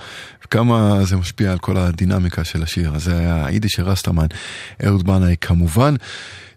וכמה 0.45 1.05
זה 1.05 1.17
משפיע 1.17 1.53
על 1.53 1.59
כל 1.59 1.77
הדינמיקה 1.77 2.45
של 2.45 2.63
השיר. 2.63 2.95
אז 2.95 3.05
זה 3.05 3.19
היה 3.19 3.47
היידיש 3.47 3.81
רסטרמן, 3.81 4.27
אהוד 4.87 5.07
בנאי 5.07 5.35
כמובן. 5.41 5.95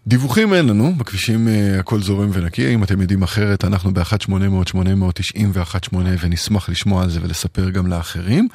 דיווחים 0.06 0.54
אין 0.54 0.66
לנו, 0.66 0.94
בכבישים 0.96 1.48
אה, 1.48 1.78
הכל 1.78 2.00
זורם 2.00 2.30
ונקי, 2.32 2.74
אם 2.74 2.82
אתם 2.82 3.00
יודעים 3.00 3.22
אחרת, 3.22 3.64
אנחנו 3.64 3.94
ב-1-800-890 3.94 5.40
ו-1-8 5.52 5.96
ונשמח 6.20 6.68
לשמוע 6.68 7.02
על 7.02 7.10
זה 7.10 7.20
ולספר 7.22 7.70
גם 7.70 7.86
לאחרים. 7.86 8.48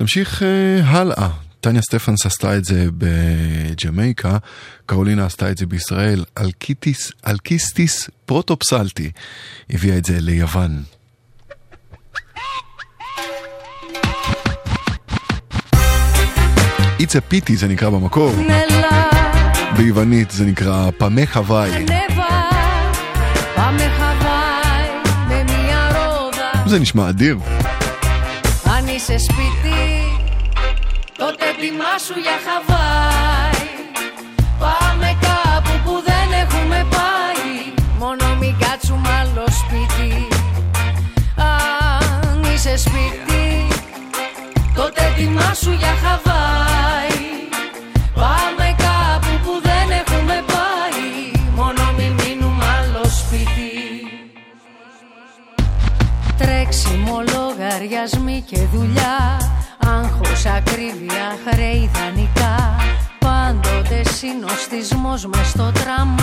נמשיך 0.00 0.42
אה, 0.42 0.80
הלאה. 0.84 1.28
טניה 1.60 1.82
סטפנס 1.82 2.26
עשתה 2.26 2.56
את 2.56 2.64
זה 2.64 2.86
בג'מייקה, 2.98 4.36
קרולינה 4.86 5.26
עשתה 5.26 5.50
את 5.50 5.58
זה 5.58 5.66
בישראל, 5.66 6.24
אלקיטיס, 6.38 7.12
אלקיסטיס 7.26 8.10
פרוטופסלטי 8.26 9.10
הביאה 9.70 9.96
את 9.96 10.04
זה 10.04 10.20
ליוון. 10.20 10.82
It's 16.98 17.12
a 17.12 17.32
pity 17.32 17.56
זה 17.56 17.68
נקרא 17.68 17.90
במקור. 17.90 18.32
ביוונית 19.76 20.30
זה 20.30 20.44
נקרא 20.44 20.90
Πάμε 20.98 21.26
Χαβάη. 21.26 21.86
זה 26.66 26.78
נשמע 26.78 27.08
אדיר. 27.08 27.38
אני 28.66 28.98
ששפיתי 28.98 29.79
σπίτι 31.60 31.76
τότε 31.76 31.92
ετοιμάσου 31.92 32.18
για 32.20 32.36
χαβάι 32.46 33.68
Πάμε 34.58 35.16
κάπου 35.20 35.74
που 35.84 36.02
δεν 36.08 36.28
έχουμε 36.42 36.86
πάει. 36.90 37.52
Μόνο 37.98 38.34
μην 38.40 38.54
κάτσουμε 38.58 39.08
άλλο 39.20 39.46
σπίτι. 39.60 40.28
Αν 41.36 42.42
είσαι 42.52 42.76
σπίτι 42.76 43.68
τότε 44.74 45.04
ετοιμάσου 45.04 45.72
για 45.72 45.94
χαβάι 46.02 47.20
Πάμε 48.14 48.76
κάπου 48.86 49.32
που 49.44 49.60
δεν 49.62 49.98
έχουμε 50.00 50.44
πάει. 50.54 51.42
Μόνο 51.54 51.92
μην 51.96 52.12
μείνουμε 52.12 52.64
άλλο 52.64 53.04
σπίτι. 53.04 53.72
Τρέξιμο, 56.38 57.22
λογαριασμοί 57.34 58.44
και 58.46 58.58
δουλειά 58.72 59.38
Άγχος, 59.98 60.44
ακρίβεια, 60.46 61.26
χρέη 61.44 61.90
δανεικά 61.94 62.76
Πάντοτε 63.18 64.02
συνοστισμός 64.04 65.26
μες 65.26 65.48
στο 65.48 65.72
τραμ. 65.74 66.14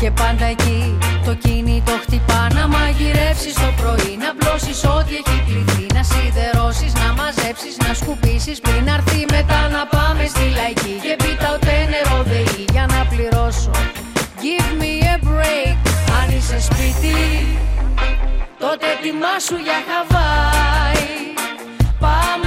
Και 0.00 0.10
πάντα 0.10 0.44
εκεί 0.44 0.98
το 1.24 1.34
κινητό 1.34 1.92
χτυπά 2.02 2.48
Να 2.54 2.68
μαγειρεύσεις 2.68 3.54
το 3.54 3.70
πρωί, 3.80 4.12
να 4.24 4.30
πλώσεις 4.38 4.84
ό,τι 4.84 5.14
έχει 5.20 5.38
πληθεί 5.46 5.86
Να 5.94 6.02
σιδερώσεις, 6.02 6.92
να 7.02 7.08
μαζέψεις, 7.18 7.76
να 7.84 7.94
σκουπίσεις 7.94 8.60
Πριν 8.60 8.90
αρθεί 8.90 9.20
μετά 9.30 9.60
να 9.68 9.82
πάμε 9.94 10.24
στη 10.26 10.46
λαϊκή 10.58 10.94
Και 11.04 11.14
πίτα 11.22 11.48
ούτε 11.54 11.72
νερό 11.92 12.22
δεή. 12.30 12.64
Για 12.72 12.86
να 12.94 13.00
πληρώσω 13.10 13.70
Give 14.42 14.72
me 14.80 14.94
a 15.14 15.16
break. 15.28 15.76
Αν 16.18 16.26
είσαι 16.36 16.60
σπίτι 16.60 17.16
Τότε 18.58 18.86
ετοιμάσου 18.94 19.56
για 19.66 19.78
χαβάι 19.88 21.06
Πάμε 22.04 22.43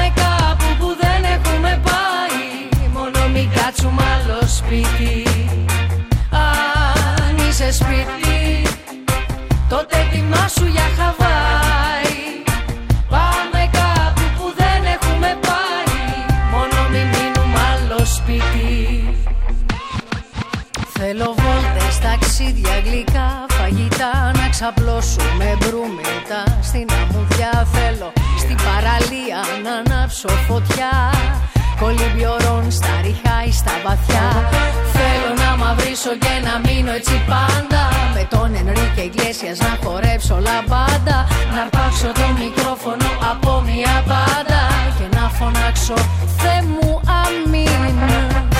σπίτι. 4.47 5.23
Αν 6.31 7.47
είσαι 7.49 7.71
σπίτι 7.71 8.61
Τότε 9.69 9.97
ετοιμάσου 9.97 10.65
για 10.65 10.87
χαβάι 10.97 12.15
Πάμε 13.09 13.69
κάπου 13.71 14.21
που 14.37 14.53
δεν 14.57 14.81
έχουμε 14.95 15.37
πάει. 15.47 15.95
Μόνο 16.51 16.89
μην 16.91 17.07
μείνουμε 17.07 17.59
άλλο 17.73 18.05
σπίτι. 18.05 19.03
Θέλω 20.99 21.35
βόλτες, 21.37 21.99
ταξίδια, 21.99 22.79
γλυκά, 22.85 23.45
φαγητά 23.47 24.31
Να 24.35 24.49
ξαπλώσουμε 24.49 25.57
μπρούμετα 25.59 26.59
στην 26.61 26.87
αμμουδιά 27.01 27.67
Θέλω. 27.73 28.11
Στην 28.39 28.57
παραλία 28.65 29.39
να 29.63 29.93
ανάψω 29.93 30.27
φωτιά 30.27 31.11
Κολυμπιορών 31.79 32.71
στα 32.71 32.93
ριχά 33.03 33.37
ή 33.47 33.51
στα 33.51 33.75
βαθιά. 33.85 34.27
Θέλω 34.97 35.31
να 35.43 35.65
μαυρίσω 35.65 36.13
και 36.23 36.35
να 36.47 36.53
μείνω 36.65 36.91
έτσι 36.91 37.21
πάντα. 37.31 37.81
Με 38.15 38.27
τον 38.29 38.55
Ενρίκε 38.59 39.01
Ιγκλέσιας 39.01 39.57
να 39.59 39.77
χορέψω 39.83 40.35
λαμπάντα. 40.47 41.17
Να 41.53 41.61
αρπάξω 41.61 42.09
το 42.19 42.27
μικρόφωνο 42.41 43.09
από 43.31 43.51
μια 43.69 43.95
μπάντα. 44.07 44.61
Και 44.97 45.07
να 45.17 45.29
φωνάξω 45.37 45.97
Θεέ 46.37 46.61
μου 46.61 47.01
αμήν 47.21 48.56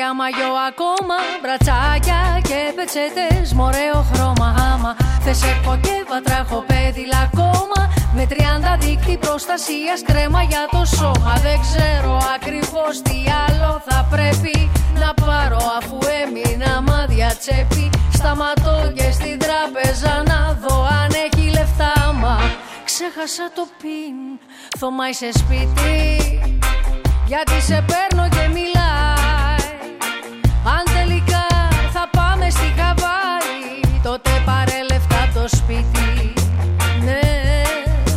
στρώμα, 0.00 0.14
δύο-τρία 0.14 0.14
μαγιό 0.14 0.52
ακόμα 0.70 1.16
Μπρατσάκια 1.42 2.20
και 2.48 2.60
πετσέτες, 2.76 3.52
μωρέο 3.52 3.98
χρώμα 4.12 4.48
άμα. 4.72 4.96
Θες 5.24 5.42
έχω 5.42 5.78
και 5.84 5.96
βατράχο 6.10 6.64
πέδιλα 6.68 7.20
ακόμα 7.28 7.80
Με 8.14 8.26
30 8.30 8.34
δίκτυ 8.78 9.16
προστασίας 9.16 10.00
κρέμα 10.08 10.42
για 10.42 10.64
το 10.70 10.84
σώμα. 10.96 11.32
Δεν 11.46 11.58
ξέρω 11.66 12.12
ακριβώς 12.36 13.02
τι 13.06 13.18
άλλο 13.44 13.82
θα 13.88 13.98
πρέπει 14.10 14.70
να 15.02 15.10
πάρω 15.24 15.60
Αφού 15.78 15.98
έμεινα 16.22 16.82
μάδια 16.88 17.30
τσέπη. 17.40 17.90
Σταματώ 18.18 18.76
και 18.96 19.08
στην 19.18 19.36
τράπεζα 19.44 20.12
να 20.30 20.40
δω 20.62 20.76
αν 21.00 21.10
έχει 21.24 21.44
λεφτά 21.56 21.94
Μα 22.22 22.36
ξέχασα 22.88 23.46
το 23.54 23.64
πιν 23.80 24.16
Θωμά 24.78 25.08
είσαι 25.08 25.30
σπίτι. 25.40 25.98
Γιατί 27.26 27.60
σε 27.68 27.84
παίρνω 27.88 28.28
και 28.28 28.48
μιλάει 28.56 29.39
θα 32.50 32.56
πάμε 32.56 32.74
στη 32.74 32.80
Χαβάη 32.80 34.00
Τότε 34.02 34.30
πάρε 34.44 34.78
λεφτά 34.90 35.28
το 35.34 35.56
σπίτι. 35.56 36.32
Ναι, 37.04 37.20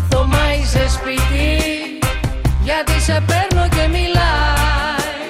Θωμά 0.10 0.54
είσαι 0.62 0.90
σπίτι. 0.90 1.58
Γιατί 2.64 3.00
σε 3.02 3.24
παίρνω 3.28 3.68
και 3.70 3.88
μιλάει. 3.88 5.22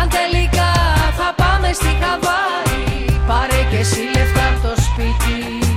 Αν 0.00 0.08
τελικά 0.08 0.72
θα 1.18 1.34
πάμε 1.36 1.72
στη 1.72 1.96
Χαβάη 2.00 3.18
Πάρε 3.26 3.62
και 3.70 3.76
εσύ 3.76 4.00
λεφτά 4.16 4.48
από 4.48 4.68
το 4.68 4.82
σπίτι 4.82 5.67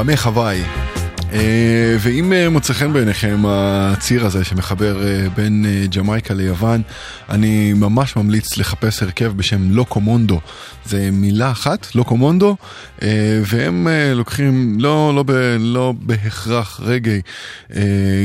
פעמי 0.00 0.16
חוואי. 0.16 0.62
אה, 1.32 1.96
ואם 2.00 2.32
אה, 2.32 2.48
מוצא 2.48 2.72
חן 2.72 2.92
בעיניכם 2.92 3.42
הציר 3.46 4.26
הזה 4.26 4.44
שמחבר 4.44 5.06
אה, 5.06 5.28
בין 5.28 5.66
ג'מייקה 5.96 6.34
ליוון, 6.34 6.82
אני 7.28 7.72
ממש 7.72 8.16
ממליץ 8.16 8.56
לחפש 8.58 9.02
הרכב 9.02 9.32
בשם 9.36 9.70
לוקומונדו. 9.70 10.40
זה 10.84 11.08
מילה 11.12 11.50
אחת, 11.50 11.94
לוקומונדו, 11.94 12.56
והם 13.46 13.88
לוקחים 14.14 14.76
לא, 14.80 15.12
לא, 15.14 15.22
ב, 15.22 15.32
לא 15.58 15.94
בהכרח 15.96 16.80
רגעי, 16.84 17.20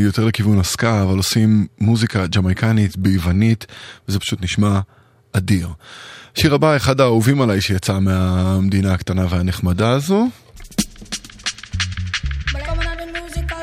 יותר 0.04 0.26
לכיוון 0.26 0.60
הסקה, 0.60 1.04
אבל 1.04 1.18
עושים 1.18 1.68
מוזיקה 1.82 2.28
ג'מייקנית 2.28 2.98
ביוונית, 2.98 3.66
וזה 4.10 4.20
פשוט 4.20 4.44
נשמע 4.44 4.80
אדיר. 5.34 5.70
שיר 6.36 6.54
הבא, 6.54 6.76
אחד 6.76 7.02
האהובים 7.02 7.42
עליי 7.42 7.62
שיצא 7.62 8.00
מהמדינה 8.00 8.94
הקטנה 8.94 9.26
והנחמדה 9.30 9.90
הזו. 9.90 10.28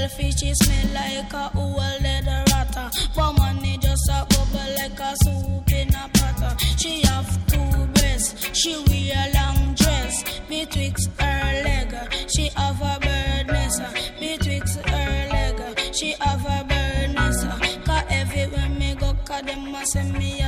The 0.00 0.06
girl 0.06 0.16
fishy 0.16 0.54
smell 0.54 0.94
like 0.94 1.32
a 1.34 1.50
old 1.58 1.76
leather 1.76 2.42
ratter. 2.50 2.90
But 3.14 3.32
money 3.32 3.76
just 3.76 4.08
a 4.08 4.24
bubble 4.30 4.72
like 4.78 4.98
a 4.98 5.14
soup 5.22 5.70
in 5.72 5.94
a 5.94 6.08
pot. 6.14 6.58
She 6.78 7.02
have 7.02 7.28
two 7.46 7.86
breasts, 7.92 8.58
she 8.58 8.82
wear 8.88 9.12
a 9.14 9.34
long 9.34 9.74
dress 9.74 10.40
betwixt 10.48 11.10
her 11.20 11.62
leg. 11.64 11.94
She 12.34 12.48
have 12.56 12.80
a 12.80 12.98
bird 12.98 13.46
nest 13.48 13.82
betwixt 14.18 14.80
her 14.88 15.28
leg. 15.32 15.94
She 15.94 16.14
have 16.18 16.46
a 16.46 16.64
bird 16.64 17.14
nest. 17.14 17.46
Cause 17.84 18.04
everywhere 18.08 18.68
me 18.70 18.94
go, 18.94 19.14
cause 19.26 19.42
them 19.42 19.76
say 19.84 20.10
me 20.12 20.39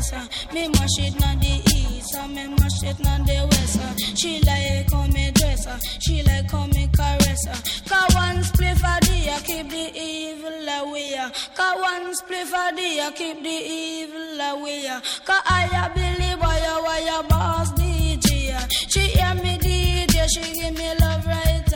the 0.00 0.12
best. 0.12 0.14
Uh. 0.14 0.54
Me 0.54 0.68
mash 0.68 0.98
it 0.98 1.14
na 1.20 1.34
the 1.34 1.62
east, 1.74 2.14
uh. 2.14 2.20
and 2.20 2.34
me 2.34 2.48
mash 2.48 2.82
it 2.82 2.98
na 3.00 3.18
the 3.18 3.46
west. 3.50 3.80
Uh. 3.80 3.94
She 4.14 4.40
like 4.40 4.90
how 4.90 5.06
me 5.06 5.30
dress, 5.32 5.66
she 6.00 6.22
like 6.22 6.50
how 6.50 6.66
me 6.66 6.88
caress. 6.94 7.46
Cause 7.88 8.14
one 8.14 8.42
spliff 8.42 8.82
a 8.82 9.00
day 9.00 9.36
keep 9.44 9.70
the 9.70 9.92
evil 9.98 10.68
away. 10.68 11.16
Cause 11.54 11.80
one 11.80 12.14
spliff 12.14 12.52
a 12.52 12.76
day 12.76 13.08
keep 13.14 13.42
the 13.42 13.48
evil 13.48 14.40
away. 14.40 14.88
Cause 15.24 15.42
I 15.46 15.68
a 15.82 15.94
Billy 15.94 16.34
boy, 16.36 16.60
why 16.84 17.18
a 17.18 17.22
boss 17.28 17.72
DJ. 17.72 18.54
She 18.88 19.00
hear 19.00 19.34
me 19.34 19.58
DJ, 19.58 20.26
she 20.32 20.52
give 20.54 20.76
me 20.76 20.94
love 21.00 21.26
right 21.26 21.69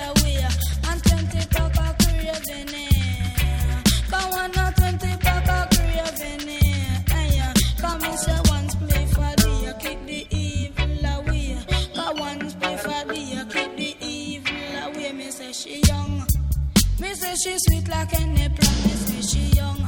Me 17.15 17.20
say 17.20 17.35
she 17.36 17.59
sweet 17.59 17.89
like 17.89 18.12
any 18.20 18.49
plum. 18.49 18.74
Me 18.82 18.91
say 19.07 19.20
she 19.20 19.39
young. 19.57 19.78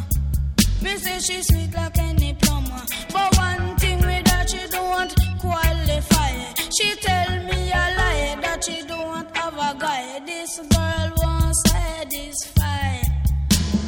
Me 0.81 0.97
say 0.97 1.19
she 1.19 1.43
sweet 1.43 1.75
like 1.75 1.99
any 1.99 2.35
plum. 2.35 2.65
But 3.13 3.37
one 3.37 3.77
thing 3.79 3.99
with 3.99 4.29
her 4.29 4.47
she 4.47 4.61
don't 4.69 5.13
qualify. 5.41 6.31
She 6.77 6.95
tell 7.01 7.31
me 7.49 7.73
a 7.73 7.85
lie 7.99 8.39
that 8.43 8.63
she 8.65 8.81
don't 8.87 9.37
have 9.37 9.55
a 9.55 9.77
guy. 9.77 10.21
This 10.25 10.61
girl 10.71 11.13
won't 11.17 11.57
satisfy. 11.67 13.03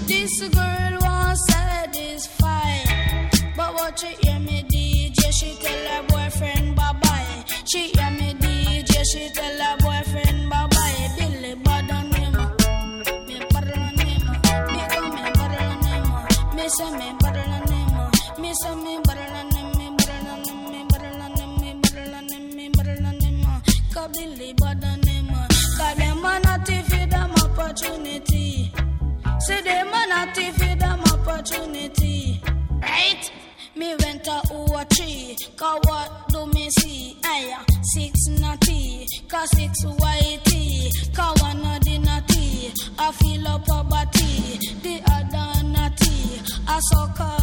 This 0.08 0.40
girl 0.48 0.98
won't 1.00 1.38
satisfy. 1.38 2.74
But 3.56 3.72
what 3.74 4.00
she 4.00 4.16
hear 4.20 4.40
me 4.40 4.64
DJ, 4.64 5.30
she 5.38 5.54
tell 5.62 5.86
her 5.92 6.02
boyfriend 6.08 6.74
bye 6.74 6.92
bye. 7.02 7.44
She 7.70 7.86
hear 7.90 8.10
me 8.10 8.34
DJ, 8.34 9.04
she 9.12 9.28
tell 9.32 9.58
her 9.62 9.76
boyfriend 9.78 10.50
bye 10.50 10.66
bye. 10.66 10.77
Miss 16.68 16.80
me, 16.80 17.14
butter 17.18 17.32
than 17.32 17.64
them. 17.64 17.86
Me, 18.38 18.52
butter 19.02 19.26
than 19.32 19.48
them. 19.48 19.96
Butter 19.96 20.18
than 20.22 20.42
them. 20.44 20.88
Butter 20.88 21.12
than 21.16 21.34
them. 21.34 21.80
Butter 21.80 22.04
than 22.04 22.28
them. 22.28 22.72
Butter 22.72 22.96
than 22.96 23.18
them. 23.20 23.62
Kabili, 23.94 24.54
butter 24.54 25.00
them. 25.00 25.28
Cause 25.78 25.96
them 25.96 26.26
are 26.26 26.40
not 26.40 26.68
feed 26.68 27.10
them 27.10 27.30
opportunity. 27.30 28.70
See 29.46 29.60
them 29.62 29.94
are 29.94 30.06
not 30.08 30.36
feed 30.36 30.78
them 30.78 31.00
opportunity. 31.00 32.42
Right? 32.82 33.32
Me 33.74 33.96
went 34.00 34.24
to 34.24 34.42
Uwachi, 34.52 35.56
cause 35.56 35.80
what 35.84 36.28
do 36.28 36.44
me 36.48 36.68
see? 36.68 37.16
Aye, 37.24 37.64
six 37.94 38.26
natty, 38.26 39.06
cause 39.26 39.48
six 39.56 39.86
whitey, 39.86 40.90
cause 41.16 41.40
one 41.40 41.64
of 41.64 41.82
the. 41.82 41.98
I 43.00 43.12
feel 43.12 43.48
up 43.48 43.66
a 43.70 43.84
batty. 43.88 44.17
I 46.78 46.80
suck 46.80 47.20
all 47.20 47.34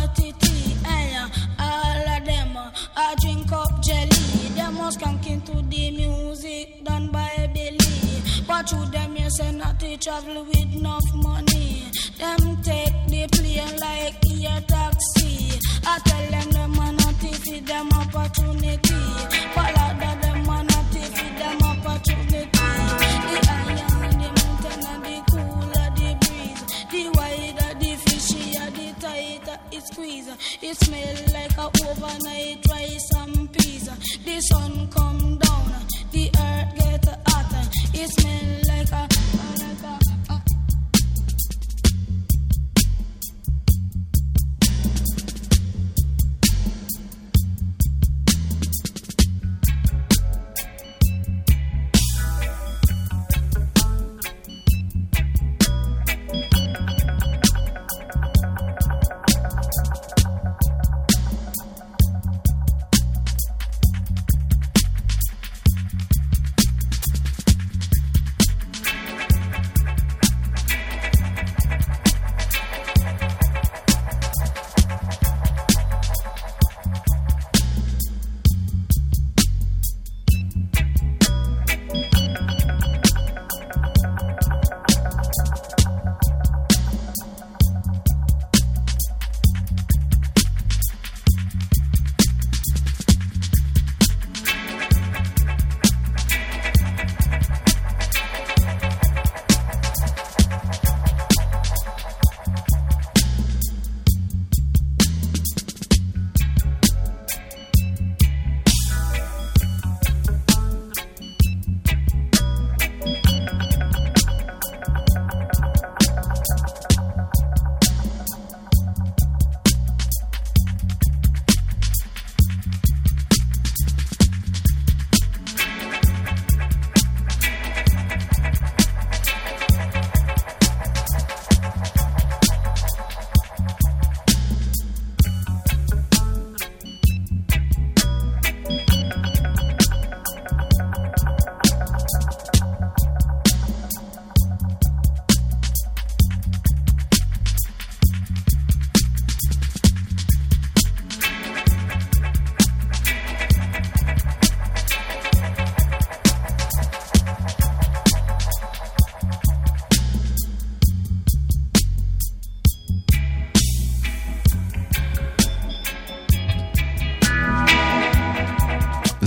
of 2.08 2.26
them, 2.26 2.58
I 2.96 3.16
drink 3.20 3.52
up 3.52 3.84
jelly, 3.84 4.48
them 4.56 4.78
was 4.78 4.96
skanking 4.96 5.44
to 5.48 5.62
the 5.70 5.92
music 5.92 6.86
done 6.86 7.12
by 7.12 7.52
Billy, 7.54 8.24
but 8.48 8.66
to 8.68 8.78
them 8.92 9.18
you 9.18 9.30
say 9.30 9.52
not 9.52 9.78
to 9.82 9.98
travel 9.98 10.46
with 10.46 10.76
enough 10.78 11.04
money, 11.16 11.84
them 12.18 12.62
take 12.64 12.96
the 13.10 13.28
plane 13.34 13.76
like 13.82 14.16
air 14.42 14.62
taxi, 14.70 15.60
I 15.86 16.00
tell 16.06 16.32
them 16.32 16.52
them 16.52 16.80
a 16.80 16.92
not 16.94 17.16
feed 17.16 17.68
them 17.68 17.90
opportunity. 17.92 18.96
It 30.62 30.76
smell 30.78 31.16
like 31.34 31.58
a 31.58 31.66
overnight 31.88 32.66
rice 32.70 33.12
and 33.18 33.52
peas. 33.54 33.90
The 34.26 34.42
sun 34.42 34.90
come 34.90 35.38
down, 35.38 35.72
the 36.12 36.30
earth 36.40 36.76
get 36.76 37.06
hotter. 37.28 37.70
It 37.94 38.10
smell 38.10 38.65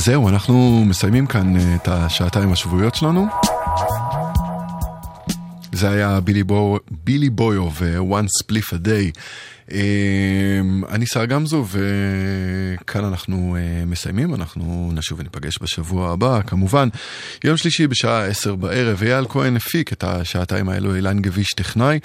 זהו, 0.09 0.29
אנחנו 0.29 0.85
מסיימים 0.87 1.27
כאן 1.27 1.57
אה, 1.57 1.75
את 1.75 1.89
השעתיים 1.89 2.53
השבועיות 2.53 2.95
שלנו. 2.95 3.27
זה 5.73 5.91
היה 5.91 6.21
Billy, 6.21 6.43
בו, 6.43 6.79
Billy 7.05 7.31
Boyo 7.31 7.69
ו-one 7.81 8.27
spliff 8.43 8.75
a 8.75 8.87
day. 8.87 9.19
אמ, 9.73 10.85
אני 10.89 11.07
סער 11.07 11.25
גמזו 11.25 11.65
וכאן 11.69 12.88
אנחנו 13.09 13.57
אה, 13.59 13.85
מסיימים, 13.87 14.35
אנחנו 14.35 14.91
נשוב 14.95 15.21
וניפגש 15.21 15.59
בשבוע 15.63 16.13
הבא, 16.13 16.41
כמובן. 16.47 16.89
יום 17.45 17.57
שלישי 17.57 17.87
בשעה 17.87 18.25
עשר 18.25 18.55
בערב, 18.55 19.03
אייל 19.03 19.25
כהן 19.29 19.57
הפיק 19.57 19.93
את 19.93 20.05
השעתיים 20.05 20.69
האלו, 20.69 20.97
אילן 20.97 21.23
גביש 21.23 21.49
טכנאי. 21.57 21.99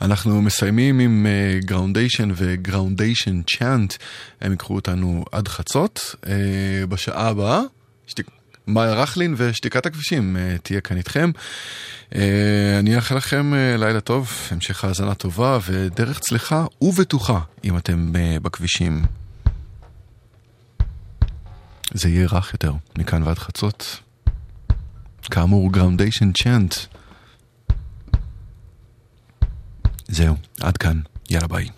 אנחנו 0.00 0.42
מסיימים 0.42 0.98
עם 0.98 1.26
Groundation 1.58 2.28
ו 2.36 2.45
Groundation 2.45 3.42
Chant, 3.42 3.94
הם 4.40 4.50
ייקחו 4.50 4.74
אותנו 4.74 5.24
עד 5.32 5.48
חצות. 5.48 6.14
אה, 6.26 6.86
בשעה 6.88 7.28
הבאה, 7.28 7.60
שתק... 8.06 8.26
מאיה 8.68 8.94
רכלין 8.94 9.34
ושתיקת 9.36 9.86
הכבישים 9.86 10.36
אה, 10.36 10.56
תהיה 10.62 10.80
כאן 10.80 10.96
איתכם. 10.96 11.30
אה, 12.14 12.78
אני 12.78 12.96
אאחל 12.96 13.16
לכם 13.16 13.54
אה, 13.54 13.76
לילה 13.76 14.00
טוב, 14.00 14.32
המשך 14.50 14.84
האזנה 14.84 15.14
טובה 15.14 15.58
ודרך 15.66 16.18
צלחה 16.18 16.66
ובטוחה 16.82 17.40
אם 17.64 17.76
אתם 17.76 18.12
אה, 18.16 18.36
בכבישים. 18.42 19.02
זה 21.94 22.08
יהיה 22.08 22.26
רך 22.26 22.52
יותר, 22.52 22.72
מכאן 22.98 23.22
ועד 23.22 23.38
חצות. 23.38 24.00
כאמור, 25.22 25.72
Groundation 25.72 26.32
Chant. 26.32 26.74
זהו, 30.08 30.36
עד 30.60 30.76
כאן, 30.76 31.00
יאללה 31.30 31.46
ביי. 31.46 31.68